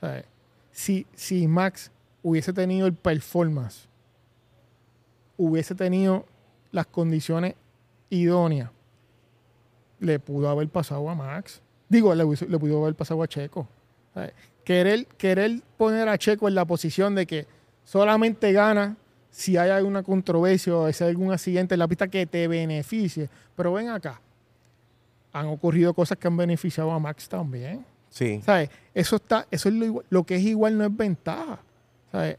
¿sabes? 0.00 0.24
Si, 0.72 1.06
si 1.14 1.46
Max 1.46 1.90
hubiese 2.22 2.52
tenido 2.52 2.86
el 2.86 2.94
performance, 2.94 3.86
hubiese 5.36 5.74
tenido 5.74 6.24
las 6.72 6.86
condiciones 6.86 7.54
idóneas, 8.10 8.70
le 10.00 10.18
pudo 10.18 10.48
haber 10.48 10.68
pasado 10.68 11.08
a 11.08 11.14
Max. 11.14 11.60
Digo, 11.88 12.14
le, 12.14 12.24
le 12.24 12.58
pudo 12.58 12.82
haber 12.82 12.94
pasado 12.94 13.22
a 13.22 13.28
Checo. 13.28 13.68
¿sabes? 14.12 14.32
Querer, 14.64 15.06
querer 15.18 15.60
poner 15.76 16.08
a 16.08 16.16
Checo 16.18 16.48
en 16.48 16.54
la 16.54 16.64
posición 16.64 17.14
de 17.14 17.26
que 17.26 17.46
solamente 17.84 18.52
gana 18.52 18.96
si 19.30 19.56
hay 19.56 19.70
alguna 19.70 20.02
controversia 20.02 20.74
o 20.76 20.90
si 20.92 21.04
hay 21.04 21.10
algún 21.10 21.32
accidente 21.32 21.74
en 21.74 21.78
la 21.80 21.88
pista 21.88 22.08
que 22.08 22.24
te 22.26 22.48
beneficie. 22.48 23.28
Pero 23.56 23.72
ven 23.74 23.88
acá, 23.90 24.20
han 25.32 25.46
ocurrido 25.46 25.92
cosas 25.92 26.16
que 26.18 26.28
han 26.28 26.36
beneficiado 26.36 26.90
a 26.92 26.98
Max 26.98 27.28
también. 27.28 27.84
Sí. 28.08 28.40
¿Sabes? 28.44 28.70
Eso 28.94 29.16
está, 29.16 29.46
eso 29.50 29.68
es 29.68 29.74
lo, 29.74 29.84
igual- 29.84 30.04
lo 30.08 30.22
que 30.24 30.36
es 30.36 30.42
igual 30.42 30.78
no 30.78 30.84
es 30.84 30.96
ventaja. 30.96 31.58
¿Sabes? 32.12 32.38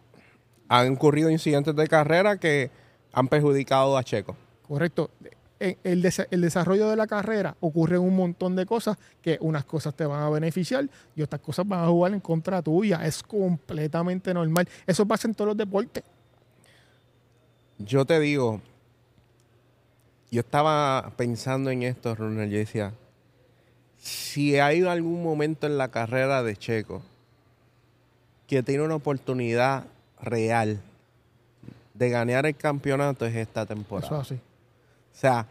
Han 0.70 0.94
ocurrido 0.94 1.30
incidentes 1.30 1.76
de 1.76 1.88
carrera 1.88 2.38
que 2.38 2.72
han 3.14 3.28
perjudicado 3.28 3.98
a 3.98 4.04
Checo. 4.04 4.36
Correcto. 4.68 5.12
En 5.60 5.78
el, 5.84 6.04
desa- 6.04 6.28
el 6.32 6.42
desarrollo 6.42 6.90
de 6.90 6.96
la 6.98 7.08
carrera 7.08 7.56
ocurren 7.62 8.02
un 8.02 8.16
montón 8.16 8.56
de 8.58 8.66
cosas 8.66 8.98
que 9.22 9.38
unas 9.40 9.64
cosas 9.64 9.96
te 9.96 10.06
van 10.06 10.22
a 10.22 10.30
beneficiar 10.30 10.90
y 11.16 11.22
otras 11.22 11.42
cosas 11.42 11.66
van 11.68 11.84
a 11.84 11.88
jugar 11.88 12.14
en 12.14 12.20
contra 12.20 12.62
tuya. 12.62 13.06
Es 13.06 13.24
completamente 13.24 14.34
normal. 14.34 14.68
Eso 14.86 15.06
pasa 15.06 15.28
en 15.28 15.34
todos 15.34 15.50
los 15.50 15.58
deportes. 15.58 16.04
Yo 17.78 18.06
te 18.06 18.20
digo, 18.20 18.62
yo 20.32 20.42
estaba 20.42 21.12
pensando 21.16 21.70
en 21.70 21.84
esto, 21.84 22.16
Ronald, 22.16 22.52
yo 22.52 22.58
decía, 22.58 22.94
si 23.98 24.58
hay 24.60 24.82
algún 24.84 25.24
momento 25.24 25.68
en 25.68 25.78
la 25.78 25.90
carrera 25.90 26.44
de 26.44 26.56
Checo 26.58 27.02
que 28.48 28.62
tiene 28.62 28.84
una 28.84 28.96
oportunidad 28.96 29.86
real 30.22 30.80
de 31.94 32.10
ganar 32.10 32.46
el 32.46 32.56
campeonato 32.56 33.26
es 33.26 33.36
esta 33.36 33.66
temporada. 33.66 34.08
Eso 34.08 34.22
es 34.22 34.32
así. 34.34 34.42
O 35.16 35.18
sea, 35.18 35.48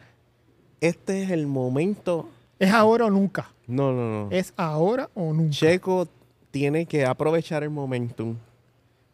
este 0.80 1.22
es 1.22 1.30
el 1.30 1.46
momento. 1.46 2.28
Es 2.58 2.70
ahora 2.72 3.06
o 3.06 3.10
nunca. 3.10 3.50
No, 3.66 3.92
no, 3.92 4.26
no. 4.26 4.30
Es 4.30 4.52
ahora 4.56 5.08
o 5.14 5.32
nunca. 5.32 5.52
Checo 5.52 6.06
tiene 6.50 6.84
que 6.84 7.06
aprovechar 7.06 7.62
el 7.62 7.70
momentum. 7.70 8.36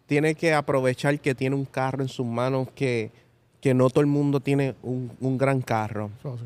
Tiene 0.07 0.35
que 0.35 0.53
aprovechar 0.53 1.21
que 1.21 1.35
tiene 1.35 1.55
un 1.55 1.65
carro 1.65 2.03
en 2.03 2.09
sus 2.09 2.27
manos 2.27 2.69
que, 2.75 3.13
que 3.61 3.73
no 3.75 3.89
todo 3.89 4.01
el 4.01 4.09
mundo 4.09 4.41
tiene 4.41 4.75
un, 4.83 5.13
un 5.21 5.39
gran 5.39 5.63
carro. 5.63 6.11
Eso. 6.19 6.37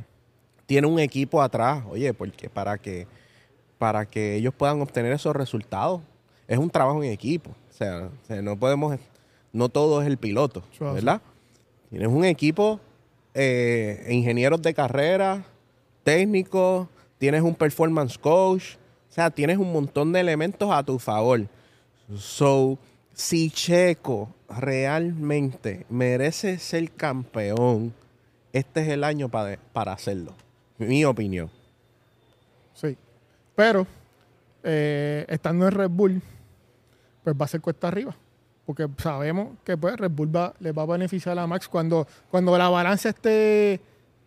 Tiene 0.66 0.86
un 0.86 0.98
equipo 0.98 1.40
atrás, 1.40 1.82
oye, 1.88 2.12
porque 2.12 2.50
para 2.50 2.76
que 2.78 3.06
para 3.78 4.06
que 4.06 4.36
ellos 4.36 4.54
puedan 4.54 4.80
obtener 4.80 5.12
esos 5.12 5.34
resultados 5.34 6.00
es 6.46 6.58
un 6.58 6.70
trabajo 6.70 7.02
en 7.02 7.10
equipo. 7.10 7.50
O 7.50 7.72
sea, 7.72 8.08
o 8.22 8.26
sea, 8.26 8.40
no 8.40 8.56
podemos, 8.56 8.98
no 9.52 9.68
todo 9.68 10.00
es 10.00 10.06
el 10.06 10.16
piloto, 10.16 10.62
Eso. 10.72 10.92
¿verdad? 10.92 11.20
Tienes 11.90 12.08
un 12.08 12.24
equipo, 12.24 12.80
eh, 13.34 14.06
ingenieros 14.10 14.62
de 14.62 14.72
carrera, 14.72 15.44
técnicos, 16.02 16.88
tienes 17.18 17.42
un 17.42 17.54
performance 17.54 18.16
coach, 18.16 18.76
o 19.10 19.12
sea, 19.12 19.30
tienes 19.30 19.58
un 19.58 19.72
montón 19.72 20.12
de 20.12 20.20
elementos 20.20 20.70
a 20.70 20.82
tu 20.82 20.98
favor. 20.98 21.46
So, 22.16 22.78
si 23.12 23.50
Checo 23.50 24.28
realmente 24.48 25.86
merece 25.88 26.58
ser 26.58 26.90
campeón, 26.92 27.92
este 28.52 28.82
es 28.82 28.88
el 28.88 29.04
año 29.04 29.28
para, 29.28 29.58
para 29.72 29.92
hacerlo. 29.92 30.34
Mi 30.78 31.04
opinión. 31.04 31.50
Sí. 32.74 32.96
Pero, 33.54 33.86
eh, 34.62 35.24
estando 35.28 35.66
en 35.66 35.72
Red 35.72 35.90
Bull, 35.90 36.22
pues 37.22 37.36
va 37.40 37.44
a 37.44 37.48
ser 37.48 37.60
cuesta 37.60 37.88
arriba. 37.88 38.16
Porque 38.66 38.88
sabemos 38.98 39.48
que 39.64 39.76
pues 39.76 39.96
Red 39.96 40.10
Bull 40.10 40.34
va, 40.34 40.54
le 40.60 40.72
va 40.72 40.82
a 40.82 40.86
beneficiar 40.86 41.38
a 41.38 41.46
Max 41.46 41.68
cuando, 41.68 42.06
cuando 42.30 42.56
la 42.56 42.68
balanza 42.70 43.10
esté, 43.10 43.80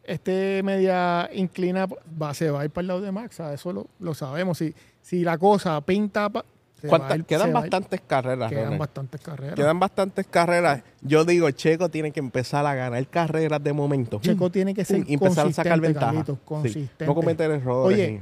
esté 0.03 0.61
media 0.63 1.29
inclina, 1.33 1.87
va, 2.21 2.33
se 2.33 2.51
va 2.51 2.61
a 2.61 2.65
ir 2.65 2.69
para 2.71 2.81
el 2.83 2.87
lado 2.87 3.01
de 3.01 3.11
Max. 3.11 3.39
Eso 3.39 3.73
lo, 3.73 3.87
lo 3.99 4.13
sabemos. 4.13 4.57
Si, 4.59 4.73
si 5.01 5.23
la 5.23 5.37
cosa 5.37 5.81
pinta, 5.81 6.29
pa- 6.29 6.45
se 6.79 6.87
va 6.87 6.97
a 6.97 6.99
¿Cuántas- 6.99 7.17
ir- 7.17 7.25
quedan 7.25 7.53
bastantes 7.53 8.01
carreras. 8.05 8.49
Quedan 8.51 8.77
bastantes 8.77 9.21
carreras. 9.21 9.55
Quedan 9.55 9.79
bastantes 9.79 10.27
carreras. 10.27 10.83
Yo 11.01 11.25
digo, 11.25 11.49
Checo 11.49 11.89
tiene 11.89 12.11
que 12.11 12.19
empezar 12.19 12.63
a 12.67 12.75
ganar 12.75 13.07
carreras 13.07 13.63
de 13.63 13.73
momento. 13.73 14.19
Checo 14.21 14.51
tiene 14.51 14.75
que 14.75 14.85
ser 14.85 15.03
y 15.09 15.15
empezar 15.15 15.47
a 15.47 15.51
sacar 15.51 15.79
consistente, 15.79 15.87
ventaja. 15.87 16.05
Carlitos, 16.05 16.35
Sí. 16.37 16.41
consistente. 16.45 17.05
No 17.07 17.15
cometer 17.15 17.49
errores. 17.49 17.97
Oye, 17.97 18.21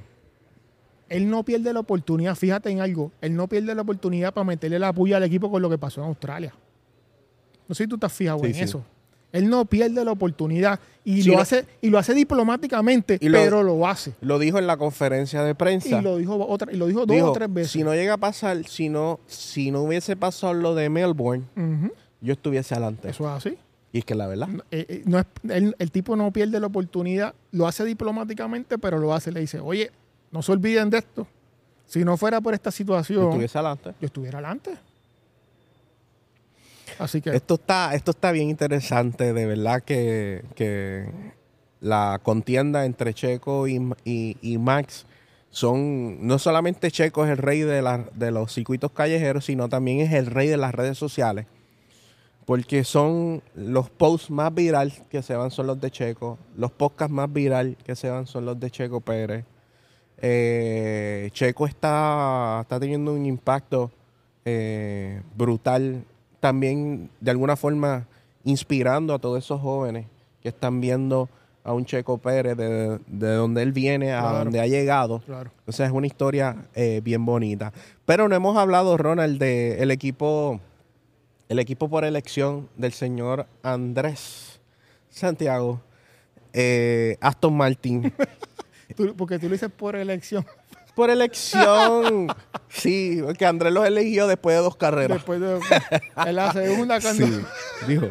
él 1.09 1.29
no 1.29 1.43
pierde 1.43 1.71
la 1.73 1.79
oportunidad, 1.81 2.35
fíjate 2.35 2.69
en 2.69 2.81
algo, 2.81 3.11
él 3.21 3.35
no 3.35 3.47
pierde 3.47 3.73
la 3.75 3.81
oportunidad 3.83 4.33
para 4.33 4.45
meterle 4.45 4.79
la 4.79 4.91
puya 4.93 5.17
al 5.17 5.23
equipo 5.23 5.49
con 5.51 5.61
lo 5.61 5.69
que 5.69 5.77
pasó 5.77 6.01
en 6.01 6.07
Australia. 6.07 6.53
No 7.67 7.75
sé 7.75 7.83
si 7.83 7.89
tú 7.89 7.97
te 7.97 8.05
has 8.05 8.13
fijado 8.13 8.39
Sí, 8.39 8.45
en 8.47 8.53
sí. 8.53 8.61
eso. 8.61 8.83
Él 9.31 9.49
no 9.49 9.65
pierde 9.65 10.05
la 10.05 10.11
oportunidad 10.11 10.79
y, 11.03 11.21
Sí, 11.23 11.27
lo, 11.29 11.35
lo- 11.35 11.41
hace, 11.41 11.65
y 11.81 11.89
lo 11.89 11.97
hace 11.97 12.13
diplomáticamente, 12.13 13.17
Y 13.19 13.27
lo- 13.27 13.37
pero 13.37 13.63
lo 13.63 13.85
hace. 13.85 14.13
lo 14.21 14.39
dijo 14.39 14.59
en 14.59 14.67
la 14.67 14.77
conferencia 14.77 15.43
de 15.43 15.53
prensa. 15.55 15.99
Y 15.99 16.01
lo 16.01 16.17
dijo, 16.17 16.35
otra, 16.47 16.71
y 16.71 16.77
lo 16.77 16.87
dijo 16.87 17.05
dos 17.05 17.21
o 17.21 17.31
tres 17.33 17.51
veces. 17.53 17.71
si 17.71 17.83
no 17.83 17.93
llega 17.93 18.13
a 18.13 18.17
pasar, 18.17 18.63
si 18.65 18.87
no, 18.87 19.19
si 19.27 19.71
no 19.71 19.81
hubiese 19.81 20.15
pasado 20.15 20.53
lo 20.53 20.73
de 20.73 20.89
Melbourne, 20.89 21.43
yo 22.21 22.33
estuviese 22.33 22.75
adelante. 22.75 23.09
Eso 23.09 23.25
es 23.25 23.45
así. 23.45 23.57
Y 23.91 23.99
es 23.99 24.05
que 24.05 24.15
la 24.15 24.27
verdad. 24.27 24.47
Eh, 24.71 24.85
eh, 24.89 25.03
no 25.05 25.19
es- 25.19 25.25
él- 25.49 25.75
el 25.79 25.91
tipo 25.91 26.15
no 26.15 26.31
pierde 26.31 26.59
la 26.59 26.67
oportunidad, 26.67 27.33
lo 27.51 27.67
hace 27.67 27.83
diplomáticamente, 27.83 28.77
pero 28.77 28.99
lo 28.99 29.13
hace. 29.13 29.31
Le 29.33 29.41
dice, 29.41 29.59
oye, 29.59 29.91
no 30.35 30.41
se 30.41 30.51
olviden 30.51 30.89
de 30.89 30.97
esto. 30.97 31.25
Si 31.87 32.03
no 32.03 32.17
fuera 32.17 32.41
por 32.41 32.53
esta 32.53 32.69
Yo 32.69 32.75
situación, 32.75 33.23
estuviese 33.23 33.57
adelante. 33.57 33.93
yo 34.01 34.05
estuviera 34.07 34.39
adelante. 34.39 34.71
Así 36.99 37.21
que 37.21 37.29
Esto 37.35 37.53
está, 37.55 37.95
esto 37.95 38.11
está 38.11 38.31
bien 38.31 38.49
interesante, 38.49 39.31
de 39.33 39.45
verdad 39.45 39.81
que, 39.81 40.43
que 40.55 41.05
la 41.79 42.19
contienda 42.21 42.85
entre 42.85 43.13
Checo 43.13 43.67
y, 43.67 43.75
y- 44.03 44.37
y 44.41 44.57
Max 44.57 45.05
son, 45.51 46.27
no 46.27 46.37
solamente 46.37 46.91
Checo 46.91 47.23
es 47.25 47.31
el 47.31 47.37
rey 47.37 47.61
de, 47.61 47.81
la- 47.81 48.05
de 48.13 48.31
los 48.31 48.53
circuitos 48.53 48.91
callejeros, 48.91 49.45
sino 49.45 49.69
también 49.69 50.01
es 50.01 50.11
el 50.13 50.25
rey 50.25 50.47
de 50.49 50.57
las 50.57 50.75
redes 50.75 50.97
sociales. 50.97 51.45
Porque 52.45 52.83
son 52.83 53.41
los 53.55 53.89
posts 53.89 54.29
más 54.29 54.53
viral 54.53 54.91
que 55.09 55.23
se 55.23 55.35
van 55.35 55.49
son 55.51 55.67
los 55.67 55.79
de 55.81 55.89
Checo, 55.91 56.37
los 56.57 56.71
podcasts 56.71 57.13
más 57.13 57.31
viral 57.31 57.77
que 57.85 57.95
se 57.95 58.09
van 58.09 58.27
son 58.27 58.45
los 58.45 58.59
de 58.59 58.69
Checo 58.69 58.99
Pérez. 59.01 59.45
Eh, 60.21 61.29
Checo 61.33 61.65
está, 61.67 62.59
está 62.61 62.79
teniendo 62.79 63.13
un 63.13 63.25
impacto 63.25 63.91
eh, 64.45 65.21
brutal, 65.35 66.03
también 66.39 67.09
de 67.19 67.31
alguna 67.31 67.55
forma 67.55 68.05
inspirando 68.43 69.13
a 69.13 69.19
todos 69.19 69.43
esos 69.43 69.59
jóvenes 69.59 70.05
que 70.41 70.49
están 70.49 70.79
viendo 70.79 71.27
a 71.63 71.73
un 71.73 71.83
Checo 71.85 72.19
Pérez 72.19 72.55
de, 72.55 72.99
de 73.07 73.33
donde 73.33 73.63
él 73.63 73.71
viene 73.71 74.13
a 74.13 74.21
Claro. 74.21 74.37
donde 74.39 74.59
ha 74.61 74.67
llegado. 74.67 75.19
Claro. 75.25 75.49
Entonces 75.59 75.87
es 75.87 75.91
una 75.91 76.05
historia 76.05 76.55
eh, 76.75 77.01
bien 77.03 77.25
bonita. 77.25 77.73
Pero 78.05 78.29
no 78.29 78.35
hemos 78.35 78.55
hablado, 78.55 78.97
Ronald, 78.97 79.39
del 79.39 79.79
el 79.79 79.89
equipo, 79.91 80.59
el 81.49 81.57
equipo 81.57 81.89
por 81.89 82.05
elección 82.05 82.69
del 82.77 82.93
señor 82.93 83.47
Andrés 83.63 84.59
Santiago, 85.09 85.81
Aston 87.21 87.57
Martin. 87.57 88.13
Tú- 88.95 89.15
porque 89.15 89.39
tú 89.39 89.47
lo 89.47 89.53
dices 89.53 89.69
por 89.75 89.95
elección. 89.95 90.45
por 90.95 91.09
elección. 91.09 92.27
sí, 92.69 93.19
porque 93.23 93.45
Andrés 93.45 93.73
los 93.73 93.85
eligió 93.85 94.27
después 94.27 94.55
de 94.55 94.61
dos 94.61 94.75
carreras. 94.75 95.17
Después 95.17 95.39
de 95.41 95.59
en 96.25 96.35
la 96.35 96.51
segunda 96.53 96.99
cuando 97.01 97.25
Sí, 97.27 97.33
dijo. 97.87 98.07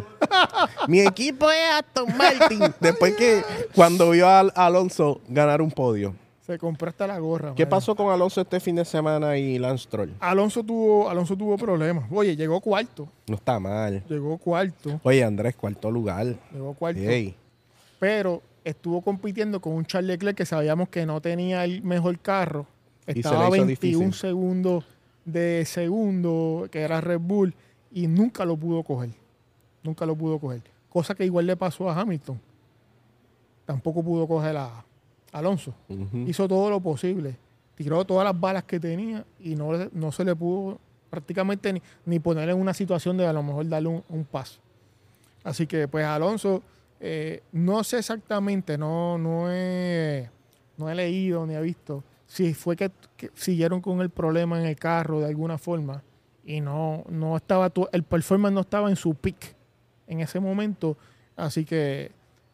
Mi 0.89 1.01
equipo 1.01 1.51
es 1.51 1.59
Aston 1.73 2.17
Martin. 2.17 2.61
Después 2.81 3.15
que 3.17 3.43
cuando 3.75 4.11
vio 4.11 4.29
a 4.29 4.41
Al- 4.41 4.53
Alonso 4.55 5.21
ganar 5.29 5.63
un 5.63 5.71
podio. 5.71 6.15
se 6.47 6.59
compró 6.59 6.91
hasta 6.91 7.07
la 7.07 7.19
gorra. 7.19 7.55
¿Qué 7.57 7.67
pasó 7.67 7.95
con 7.97 8.13
Alonso 8.13 8.43
este 8.43 8.61
fin 8.61 8.77
de 8.77 8.85
semana 8.85 9.39
y 9.39 9.59
Lance 9.59 9.85
Stroll? 9.85 10.13
Alonso 10.21 10.63
tuvo, 10.63 11.09
Alonso 11.09 11.35
tuvo 11.37 11.57
problemas. 11.57 12.05
Oye, 12.11 12.37
llegó 12.37 12.61
cuarto. 12.61 13.09
No 13.27 13.37
está 13.37 13.59
mal. 13.59 14.05
Llegó 14.11 14.37
cuarto. 14.37 15.01
Oye, 15.05 15.25
Andrés, 15.25 15.57
cuarto 15.57 15.91
lugar. 15.91 16.37
Llegó 16.53 16.75
cuarto. 16.75 17.01
Ey. 17.01 17.35
Pero 17.99 18.43
estuvo 18.65 19.03
compitiendo 19.03 19.61
con 19.61 19.75
un 19.75 19.85
Charles 19.85 20.09
Leclerc 20.09 20.37
que 20.37 20.47
sabíamos 20.47 20.89
que 20.89 21.07
no 21.07 21.21
tenía 21.21 21.65
el 21.65 21.83
mejor 21.83 22.19
carro. 22.19 22.67
Estaba 23.07 23.47
a 23.47 23.51
le 23.51 23.57
hizo 23.57 23.67
21 23.67 23.67
difícil. 23.67 24.15
segundos 24.15 24.85
de 25.25 25.65
segundo, 25.67 26.67
que 26.71 26.81
era 26.81 27.01
Red 27.01 27.21
Bull, 27.21 27.55
y 27.93 28.07
nunca 28.07 28.45
lo 28.45 28.57
pudo 28.57 28.83
coger. 28.83 29.11
Nunca 29.83 30.07
lo 30.07 30.17
pudo 30.17 30.39
coger. 30.39 30.63
Cosa 30.89 31.15
que 31.15 31.25
igual 31.25 31.47
le 31.47 31.57
pasó 31.57 31.91
a 31.91 32.01
Hamilton. 32.01 32.41
Tampoco 33.67 34.03
pudo 34.03 34.27
coger 34.27 34.57
a 34.57 34.85
Alonso. 35.33 35.75
Hizo 36.27 36.49
todo 36.49 36.71
lo 36.71 36.81
posible. 36.81 37.37
Tiró 37.75 38.05
todas 38.05 38.25
las 38.25 38.39
balas 38.39 38.65
que 38.65 38.79
tenía 38.79 39.25
y 39.41 39.55
no, 39.57 39.73
no 39.93 40.13
se 40.13 40.25
le 40.25 40.35
pudo 40.35 40.79
prácticamente 41.11 41.73
ni, 41.73 41.83
ni 42.07 42.19
poner 42.19 42.49
en 42.49 42.59
una 42.59 42.73
situación 42.73 43.17
de 43.17 43.27
a 43.27 43.33
lo 43.33 43.43
mejor 43.43 43.69
darle 43.69 43.89
un, 43.89 44.03
un 44.09 44.25
paso. 44.25 44.61
Así 45.43 45.67
que 45.67 45.89
pues 45.89 46.05
Alonso, 46.05 46.63
eh, 47.01 47.43
no 47.53 47.83
sé 47.85 47.99
exactamente, 47.99 48.79
no, 48.79 49.19
no, 49.19 49.53
he, 49.53 50.29
no 50.77 50.89
he 50.91 50.95
leído 50.95 51.47
ni 51.47 51.55
he 51.55 51.61
visto 51.61 52.03
si 52.27 52.55
fue 52.55 52.75
que, 52.77 52.91
que 53.17 53.31
siguieron 53.35 53.81
con 53.81 54.01
el 54.01 54.11
problema 54.11 54.59
en 54.59 54.67
el 54.67 54.77
carro 54.77 55.21
de 55.21 55.27
alguna 55.27 55.59
forma 55.59 56.03
y 56.45 56.61
no, 56.61 57.05
no 57.09 57.37
estaba, 57.37 57.71
tu- 57.71 57.89
el 57.93 58.03
performance 58.03 58.53
no 58.55 58.61
estaba 58.63 58.91
en 58.91 58.97
su 58.97 59.15
peak 59.15 59.55
en 60.07 60.21
ese 60.21 60.41
momento. 60.41 60.97
Así 61.37 61.65
que 61.65 62.11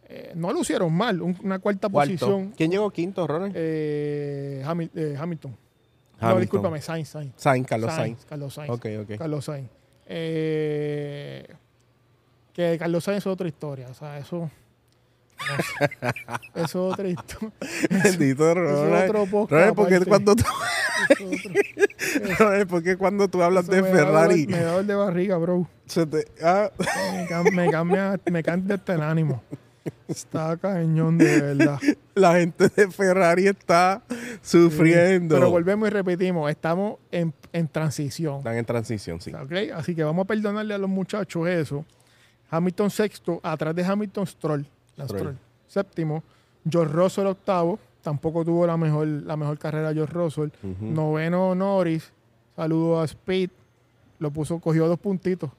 eh, 0.08 0.32
no 0.34 0.52
lo 0.52 0.60
hicieron 0.60 0.92
mal, 0.92 1.20
un- 1.22 1.36
una 1.42 1.58
cuarta 1.60 1.88
Cuarto. 1.88 2.12
posición. 2.12 2.52
¿Quién 2.56 2.70
llegó 2.70 2.90
quinto, 2.90 3.26
Ronald? 3.26 3.52
Eh, 3.56 4.62
Hamil- 4.66 4.90
eh, 4.94 5.16
Hamilton. 5.18 5.52
No, 5.52 5.56
Hamilton. 6.26 6.40
discúlpame, 6.40 6.80
Sainz, 6.82 7.08
Sainz. 7.08 7.32
Sainz, 7.36 7.66
Carlos 7.66 7.92
Sainz. 7.94 8.24
Carlos 8.26 8.52
Sainz. 8.54 8.70
Ok, 8.70 8.86
ok. 9.02 9.18
Carlos 9.18 9.44
Sainz. 9.44 9.68
Que 12.54 12.76
Carlos 12.78 13.04
Sainz 13.04 13.18
es 13.18 13.26
otra 13.26 13.48
historia. 13.48 13.88
O 13.88 13.94
sea, 13.94 14.18
eso. 14.18 14.50
eso 16.54 16.64
es 16.64 16.74
otra 16.76 17.08
historia. 17.08 17.50
Bendito 18.04 18.54
Ronald. 18.54 19.08
otro 19.10 19.26
podcast 19.26 19.74
¿por 19.74 19.88
qué 19.88 20.00
cuando 20.04 20.36
tú, 20.36 20.44
es 21.08 22.38
Ronald, 22.38 22.68
¿por 22.68 22.82
qué 22.82 22.96
cuando 22.96 23.28
tú 23.28 23.42
hablas 23.42 23.64
eso 23.64 23.72
de 23.72 23.82
me 23.82 23.88
da 23.88 23.94
Ferrari 23.96 24.44
dolor- 24.46 24.50
me 24.50 24.58
da 24.62 24.70
dolor 24.72 24.84
de 24.84 24.94
barriga, 24.94 25.36
bro. 25.38 25.68
se 25.86 26.06
te- 26.06 26.26
ah, 26.42 26.70
Me, 26.78 27.26
cam- 27.28 27.52
me 27.52 27.70
cambia, 27.70 28.20
me 28.30 28.42
cambia 28.42 28.74
hasta 28.76 28.94
el 28.94 29.02
ánimo. 29.02 29.42
Está 30.08 30.56
cañón 30.58 31.16
de 31.16 31.40
verdad. 31.40 31.78
la 32.14 32.34
gente 32.34 32.68
de 32.68 32.90
Ferrari 32.90 33.46
está 33.46 34.02
sufriendo? 34.42 35.36
Pero 35.36 35.50
volvemos 35.50 35.88
y 35.88 35.90
repetimos, 35.90 36.50
estamos 36.50 36.98
en, 37.10 37.32
en 37.54 37.66
transición. 37.66 38.38
Están 38.38 38.56
en 38.58 38.64
transición, 38.66 39.20
sí. 39.22 39.32
¿ok? 39.32 39.72
Así 39.74 39.94
que 39.94 40.04
vamos 40.04 40.24
a 40.24 40.26
perdonarle 40.26 40.74
a 40.74 40.78
los 40.78 40.90
muchachos 40.90 41.48
eso. 41.48 41.86
Hamilton 42.50 42.90
sexto, 42.90 43.40
atrás 43.42 43.74
de 43.74 43.84
Hamilton 43.84 44.26
Stroll. 44.26 44.66
Lance 44.96 45.14
Stroll. 45.14 45.34
Stroll. 45.34 45.38
Séptimo. 45.66 46.22
George 46.68 46.92
Russell 46.92 47.26
octavo. 47.26 47.78
Tampoco 48.02 48.44
tuvo 48.44 48.66
la 48.66 48.76
mejor, 48.76 49.06
la 49.06 49.36
mejor 49.36 49.58
carrera 49.58 49.92
George 49.92 50.12
Russell. 50.12 50.48
Noveno 50.80 51.54
Norris. 51.54 52.12
Saludo 52.56 53.00
a 53.00 53.04
Speed. 53.04 53.50
Lo 54.18 54.30
puso, 54.30 54.58
cogió 54.58 54.88
dos 54.88 54.98
puntitos. 54.98 55.50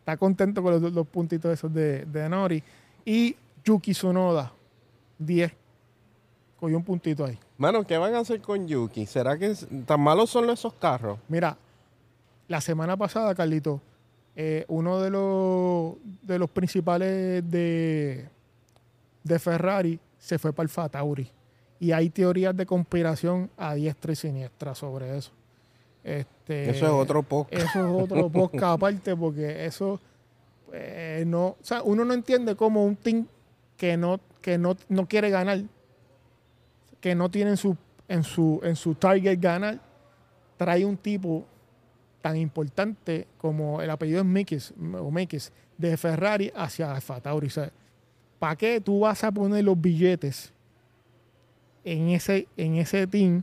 Está 0.00 0.16
contento 0.16 0.62
con 0.62 0.72
los 0.80 0.92
dos, 0.92 1.06
puntitos 1.06 1.52
esos 1.52 1.72
de, 1.72 2.04
de 2.06 2.28
Norris. 2.28 2.62
Y 3.04 3.36
Yuki 3.64 3.92
Tsunoda. 3.92 4.52
10. 5.18 5.52
Cogió 6.58 6.76
un 6.76 6.84
puntito 6.84 7.24
ahí. 7.24 7.38
Mano, 7.58 7.84
¿qué 7.86 7.96
van 7.96 8.14
a 8.14 8.20
hacer 8.20 8.40
con 8.40 8.66
Yuki? 8.66 9.06
¿Será 9.06 9.38
que 9.38 9.54
tan 9.86 10.00
malos 10.00 10.30
son 10.30 10.50
esos 10.50 10.72
carros? 10.74 11.18
Mira, 11.28 11.56
la 12.48 12.60
semana 12.60 12.96
pasada, 12.96 13.34
Carlito, 13.34 13.80
eh, 14.34 14.64
uno 14.68 15.00
de 15.00 15.10
los, 15.10 15.94
de 16.22 16.38
los 16.38 16.50
principales 16.50 17.48
de, 17.50 18.28
de 19.22 19.38
Ferrari 19.38 19.98
se 20.18 20.38
fue 20.38 20.52
para 20.52 20.64
el 20.64 20.70
Fatauri. 20.70 21.28
Y 21.78 21.92
hay 21.92 22.10
teorías 22.10 22.56
de 22.56 22.64
conspiración 22.64 23.50
a 23.56 23.74
diestra 23.74 24.12
y 24.12 24.16
siniestra 24.16 24.74
sobre 24.74 25.16
eso. 25.16 25.32
Este, 26.04 26.70
Eso 26.70 26.86
es 26.86 26.92
otro 26.92 27.22
poco. 27.22 27.48
Eso 27.50 27.64
es 27.64 28.02
otro 28.02 28.28
podcast 28.32 28.76
aparte, 28.76 29.16
porque 29.16 29.66
eso 29.66 30.00
eh, 30.72 31.24
no. 31.26 31.48
O 31.48 31.56
sea, 31.60 31.82
uno 31.82 32.04
no 32.04 32.14
entiende 32.14 32.56
cómo 32.56 32.84
un 32.84 32.96
team 32.96 33.26
que 33.76 33.96
no, 33.96 34.20
que 34.40 34.58
no, 34.58 34.76
no 34.88 35.06
quiere 35.06 35.30
ganar, 35.30 35.60
que 37.00 37.14
no 37.14 37.30
tiene 37.30 37.50
en 37.50 37.56
su, 37.56 37.76
en 38.08 38.22
su, 38.22 38.60
en 38.62 38.76
su 38.76 38.94
target 38.94 39.40
ganar, 39.40 39.80
trae 40.56 40.84
un 40.84 40.96
tipo 40.96 41.44
tan 42.22 42.36
importante 42.36 43.26
como 43.36 43.82
el 43.82 43.90
apellido 43.90 44.20
es 44.20 44.24
Mikis, 44.24 44.72
o 44.98 45.10
Mikis, 45.10 45.52
de 45.76 45.96
Ferrari 45.96 46.52
hacia 46.54 46.94
Alfa 46.94 47.20
Tauri. 47.20 47.48
O 47.48 47.50
sea, 47.50 47.70
¿para 48.38 48.56
qué 48.56 48.80
tú 48.80 49.00
vas 49.00 49.22
a 49.24 49.32
poner 49.32 49.64
los 49.64 49.78
billetes 49.78 50.52
en 51.84 52.08
ese, 52.10 52.46
en 52.56 52.76
ese 52.76 53.06
team 53.06 53.42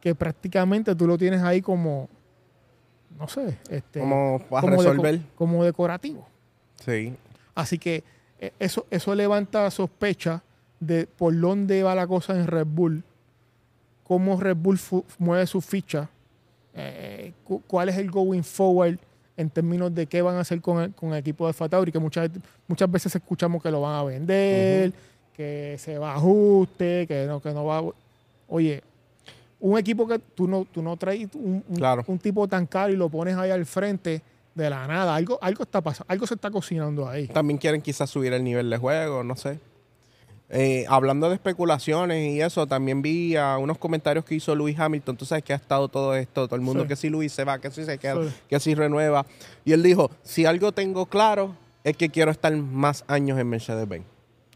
que 0.00 0.14
prácticamente 0.14 0.94
tú 0.94 1.06
lo 1.06 1.18
tienes 1.18 1.42
ahí 1.42 1.62
como, 1.62 2.08
no 3.18 3.26
sé, 3.26 3.58
este, 3.70 4.00
Como 4.00 4.40
para 4.48 4.60
como 4.60 4.82
resolver. 4.82 5.20
como 5.34 5.64
decorativo? 5.64 6.28
Sí. 6.84 7.16
Así 7.54 7.78
que 7.78 8.04
eh, 8.38 8.52
eso, 8.58 8.86
eso 8.90 9.14
levanta 9.14 9.68
sospecha 9.70 10.42
de 10.78 11.06
por 11.06 11.38
dónde 11.38 11.82
va 11.82 11.94
la 11.94 12.06
cosa 12.06 12.34
en 12.34 12.46
Red 12.46 12.66
Bull, 12.66 13.02
cómo 14.04 14.38
Red 14.38 14.56
Bull 14.56 14.78
mueve 15.18 15.46
su 15.46 15.60
ficha, 15.60 16.10
eh, 16.78 17.32
cu- 17.44 17.62
cuál 17.66 17.88
es 17.88 17.96
el 17.98 18.10
going 18.10 18.42
forward 18.42 18.98
en 19.36 19.50
términos 19.50 19.94
de 19.94 20.06
qué 20.06 20.20
van 20.22 20.36
a 20.36 20.40
hacer 20.40 20.60
con 20.60 20.82
el, 20.82 20.94
con 20.94 21.12
el 21.12 21.18
equipo 21.18 21.46
de 21.46 21.52
Fatauri, 21.52 21.92
que 21.92 21.98
muchas, 21.98 22.30
muchas 22.66 22.90
veces 22.90 23.14
escuchamos 23.14 23.62
que 23.62 23.70
lo 23.70 23.80
van 23.80 23.94
a 23.94 24.02
vender, 24.04 24.92
que 25.36 25.76
se 25.78 25.96
va 25.98 26.12
a 26.12 26.16
ajuste, 26.16 27.06
que 27.06 27.26
no, 27.26 27.40
que 27.40 27.52
no 27.52 27.64
va 27.64 27.78
a... 27.78 27.82
Oye, 28.48 28.82
un 29.60 29.78
equipo 29.78 30.06
que 30.08 30.18
tú 30.18 30.48
no, 30.48 30.64
tú 30.72 30.82
no 30.82 30.96
traes 30.96 31.28
un, 31.34 31.62
un- 31.68 31.76
Claro. 31.76 32.04
un 32.06 32.18
tipo 32.18 32.46
tan 32.48 32.66
caro 32.66 32.92
y 32.92 32.96
lo 32.96 33.08
pones 33.08 33.36
ahí 33.36 33.50
al 33.50 33.64
frente 33.66 34.22
de 34.54 34.70
la 34.70 34.86
nada, 34.88 35.14
algo, 35.14 35.38
algo 35.40 35.62
está 35.62 35.80
pasando, 35.80 36.06
algo 36.08 36.26
se 36.26 36.34
está 36.34 36.50
cocinando 36.50 37.08
ahí. 37.08 37.28
También 37.28 37.58
quieren 37.58 37.80
quizás 37.80 38.10
subir 38.10 38.32
el 38.32 38.42
nivel 38.42 38.68
de 38.68 38.76
juego, 38.76 39.22
no 39.22 39.36
sé. 39.36 39.60
Eh, 40.50 40.86
hablando 40.88 41.28
de 41.28 41.34
especulaciones 41.34 42.32
y 42.32 42.40
eso, 42.40 42.66
también 42.66 43.02
vi 43.02 43.36
a 43.36 43.58
unos 43.58 43.76
comentarios 43.76 44.24
que 44.24 44.34
hizo 44.34 44.54
Luis 44.54 44.78
Hamilton. 44.78 45.16
Tú 45.16 45.26
sabes 45.26 45.44
que 45.44 45.52
ha 45.52 45.56
estado 45.56 45.88
todo 45.88 46.14
esto, 46.14 46.46
todo 46.46 46.56
el 46.56 46.62
mundo 46.62 46.84
Sí. 46.84 46.88
que 46.88 46.96
si 46.96 47.10
Luis 47.10 47.32
se 47.32 47.44
va, 47.44 47.58
que 47.58 47.70
si 47.70 47.84
se 47.84 47.98
queda, 47.98 48.22
Sí. 48.24 48.34
que 48.48 48.58
si 48.58 48.74
renueva. 48.74 49.26
Y 49.66 49.72
él 49.72 49.82
dijo, 49.82 50.10
si 50.22 50.46
algo 50.46 50.72
tengo 50.72 51.04
claro 51.06 51.54
es 51.84 51.96
que 51.98 52.08
quiero 52.08 52.30
estar 52.30 52.54
más 52.56 53.04
años 53.08 53.38
en 53.38 53.46
Mercedes-Benz. 53.48 54.04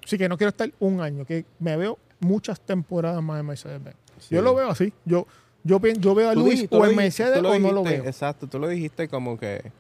Así 0.03 0.17
que 0.17 0.29
no 0.31 0.39
quiero 0.39 0.49
estar 0.49 0.71
un 0.81 1.01
año, 1.03 1.27
que 1.27 1.45
me 1.59 1.77
veo 1.77 1.99
muchas 2.21 2.59
temporadas 2.61 3.23
más 3.23 3.39
en 3.41 3.47
Mercedes-Benz. 3.47 3.97
Sí. 4.19 4.35
Yo 4.35 4.41
lo 4.43 4.55
veo 4.55 4.71
así. 4.71 4.93
Yo, 5.05 5.27
yo, 5.63 5.79
yo 5.79 6.15
veo 6.15 6.31
a 6.31 6.35
Luis 6.35 6.55
dijiste- 6.61 6.75
o 6.77 6.85
en 6.87 6.93
dijiste- 6.97 7.03
Mercedes 7.25 7.43
tú 7.43 7.49
o 7.49 7.59
no 7.59 7.71
lo 7.73 7.81
dijiste, 7.83 8.01
veo. 8.01 8.11
Exacto, 8.11 8.47
tú 8.47 8.59
lo 8.59 8.67
dijiste 8.69 9.09
como 9.09 9.39
que... 9.39 9.71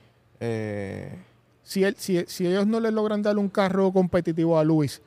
eh, 0.40 1.16
Si, 1.62 1.84
él, 1.84 1.94
si, 1.96 2.22
si 2.26 2.46
ellos 2.46 2.66
no 2.66 2.80
le 2.80 2.90
logran 2.90 3.22
dar 3.22 3.38
un 3.38 3.48
carro 3.48 3.92
competitivo 3.92 4.58
a 4.58 4.64
Luis, 4.64 5.00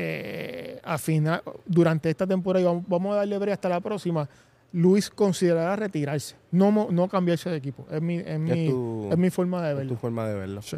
eh, 0.00 0.80
a 0.84 0.96
final, 0.96 1.42
durante 1.66 2.08
esta 2.08 2.24
temporada, 2.26 2.62
y 2.62 2.66
vamos, 2.66 2.84
vamos 2.86 3.12
a 3.14 3.16
darle 3.16 3.36
breve 3.36 3.52
hasta 3.52 3.68
la 3.68 3.80
próxima, 3.80 4.28
Luis 4.72 5.10
considerará 5.10 5.74
retirarse, 5.74 6.36
no, 6.52 6.88
no 6.90 7.08
cambiarse 7.08 7.50
de 7.50 7.56
equipo. 7.56 7.84
Es 7.90 8.00
mi, 8.00 8.18
es 8.18 8.38
mi, 8.38 8.68
tu- 8.68 9.08
es 9.10 9.18
mi 9.18 9.30
forma 9.30 9.60
de 9.62 9.70
Es 9.72 9.76
verlo. 9.78 9.94
tu 9.94 9.98
forma 10.00 10.28
de 10.28 10.34
verlo. 10.34 10.62
Sí. 10.62 10.76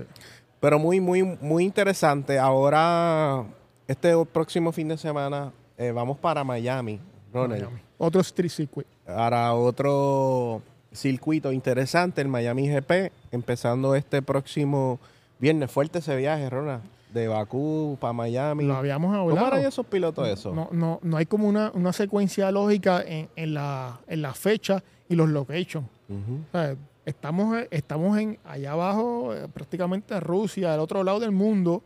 Pero 0.61 0.79
muy, 0.79 1.01
muy, 1.01 1.23
muy 1.23 1.65
interesante. 1.65 2.39
Ahora, 2.39 3.45
este 3.87 4.15
próximo 4.33 4.73
fin 4.73 4.89
de 4.89 4.97
semana, 4.97 5.53
eh, 5.77 5.91
vamos 5.93 6.17
para 6.19 6.43
Miami, 6.45 6.99
Ronald. 7.33 7.63
Miami. 7.65 7.81
Otro 7.99 8.21
street 8.23 8.51
circuit. 8.51 8.87
Para 9.05 9.53
otro 9.55 10.63
circuito 10.93 11.53
interesante, 11.53 12.21
el 12.23 12.29
Miami 12.29 12.69
GP, 12.69 13.13
empezando 13.33 13.95
este 13.95 14.23
próximo 14.23 14.99
viernes. 15.39 15.71
Fuerte 15.71 15.99
ese 15.99 16.17
viaje, 16.17 16.49
Ronald. 16.49 16.83
De 17.13 17.27
Bakú 17.29 17.97
para 18.01 18.13
Miami. 18.13 18.65
Lo 18.65 18.77
habíamos 18.77 19.11
¿Cómo 19.17 19.31
hablado. 19.31 19.47
harán 19.47 19.65
esos 19.67 19.85
pilotos 19.87 20.29
eso? 20.29 20.55
No, 20.55 20.69
no, 20.73 21.01
no 21.03 21.17
hay 21.17 21.27
como 21.27 21.49
una, 21.49 21.71
una 21.75 21.93
secuencia 21.93 22.51
lógica 22.53 23.03
en, 23.05 23.29
en 23.37 23.55
la, 23.55 24.01
en 24.07 24.23
la 24.23 24.33
fecha 24.35 24.83
y 25.09 25.15
los 25.17 25.29
locations. 25.29 25.87
O 26.09 26.51
sea, 26.53 26.77
estamos, 27.05 27.57
estamos 27.71 28.19
en 28.19 28.39
allá 28.45 28.73
abajo, 28.73 29.35
eh, 29.35 29.49
prácticamente 29.53 30.19
Rusia, 30.21 30.73
al 30.75 30.81
otro 30.81 31.03
lado 31.05 31.19
del 31.21 31.33
mundo, 31.33 31.83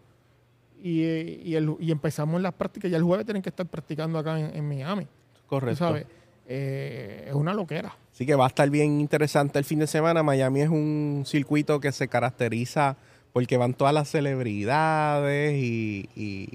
y, 0.83 1.01
y, 1.03 1.55
el- 1.57 1.77
y 1.81 1.91
empezamos 1.91 2.41
las 2.43 2.53
prácticas. 2.53 2.91
Ya 2.91 2.99
el 2.99 3.03
jueves 3.03 3.25
tienen 3.25 3.43
que 3.43 3.49
estar 3.49 3.65
practicando 3.67 4.19
acá 4.19 4.39
en, 4.39 4.55
en 4.55 4.69
Miami. 4.69 5.07
Correcto. 5.47 5.79
sabes. 5.79 6.07
Eh, 6.47 7.25
es 7.29 7.35
una 7.35 7.55
loquera. 7.55 7.97
Así 8.13 8.27
que 8.27 8.35
va 8.35 8.45
a 8.45 8.49
estar 8.49 8.69
bien 8.69 9.01
interesante 9.01 9.59
el 9.59 9.65
fin 9.65 9.79
de 9.79 9.87
semana. 9.87 10.23
Miami 10.23 10.61
es 10.61 10.69
un 10.69 11.23
circuito 11.27 11.81
que 11.81 11.91
se 11.91 12.07
caracteriza 12.09 12.97
porque 13.35 13.57
van 13.57 13.75
todas 13.75 13.93
las 13.93 14.09
celebridades 14.09 15.57
y, 15.61 16.49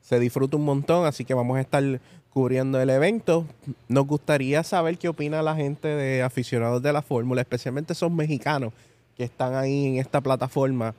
se 0.00 0.18
disfruta 0.18 0.56
un 0.56 0.64
montón. 0.64 1.04
Así 1.04 1.24
que 1.24 1.34
vamos 1.34 1.58
a 1.58 1.60
estar 1.60 2.00
cubriendo 2.30 2.80
el 2.80 2.88
evento. 2.88 3.46
Nos 3.88 4.06
gustaría 4.06 4.62
saber 4.62 4.96
qué 4.96 5.08
opina 5.08 5.42
la 5.42 5.56
gente 5.56 5.88
de 5.88 6.22
aficionados 6.22 6.82
de 6.82 6.92
la 6.92 7.02
fórmula, 7.02 7.40
especialmente 7.40 7.92
esos 7.92 8.12
mexicanos 8.12 8.72
que 9.16 9.24
están 9.24 9.54
ahí 9.54 9.86
en 9.86 9.96
esta 9.96 10.20
plataforma. 10.20 10.94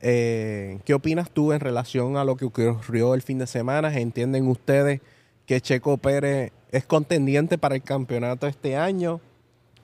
Eh, 0.00 0.78
¿Qué 0.84 0.94
opinas 0.94 1.30
tú 1.30 1.52
en 1.52 1.60
relación 1.60 2.16
a 2.16 2.24
lo 2.24 2.36
que 2.36 2.44
ocurrió 2.44 3.14
el 3.14 3.22
fin 3.22 3.38
de 3.38 3.48
semana? 3.48 3.92
¿Entienden 3.98 4.46
ustedes 4.46 5.00
que 5.46 5.60
Checo 5.60 5.96
Pérez 5.96 6.52
es 6.70 6.86
contendiente 6.86 7.58
para 7.58 7.74
el 7.74 7.82
campeonato 7.82 8.46
este 8.46 8.76
año? 8.76 9.20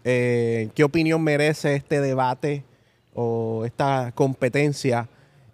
Eh, 0.05 0.71
¿Qué 0.77 0.85
opinión 0.85 1.23
merece 1.23 1.75
este 1.75 2.01
debate 2.01 2.65
o 3.15 3.65
esta 3.65 4.13
competencia 4.15 5.09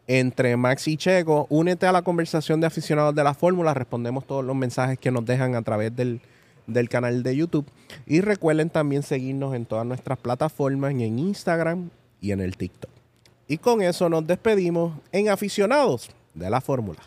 entre 0.06 0.56
Max 0.56 0.88
y 0.88 0.96
Checo? 0.96 1.46
Únete 1.50 1.86
a 1.86 1.92
la 1.92 2.02
conversación 2.02 2.60
de 2.60 2.66
aficionados 2.66 3.14
de 3.14 3.24
la 3.24 3.34
fórmula. 3.34 3.74
Respondemos 3.74 4.26
todos 4.26 4.44
los 4.44 4.56
mensajes 4.56 4.98
que 4.98 5.10
nos 5.10 5.24
dejan 5.24 5.54
a 5.54 5.62
través 5.62 5.94
del, 5.94 6.20
del 6.66 6.88
canal 6.88 7.22
de 7.22 7.36
YouTube. 7.36 7.66
Y 8.06 8.20
recuerden 8.20 8.70
también 8.70 9.02
seguirnos 9.02 9.54
en 9.54 9.66
todas 9.66 9.86
nuestras 9.86 10.18
plataformas, 10.18 10.92
en 10.92 11.18
Instagram 11.18 11.90
y 12.20 12.32
en 12.32 12.40
el 12.40 12.56
TikTok. 12.56 12.90
Y 13.46 13.58
con 13.58 13.82
eso 13.82 14.08
nos 14.08 14.26
despedimos 14.26 14.92
en 15.10 15.28
aficionados 15.30 16.10
de 16.34 16.50
la 16.50 16.60
fórmula. 16.60 17.00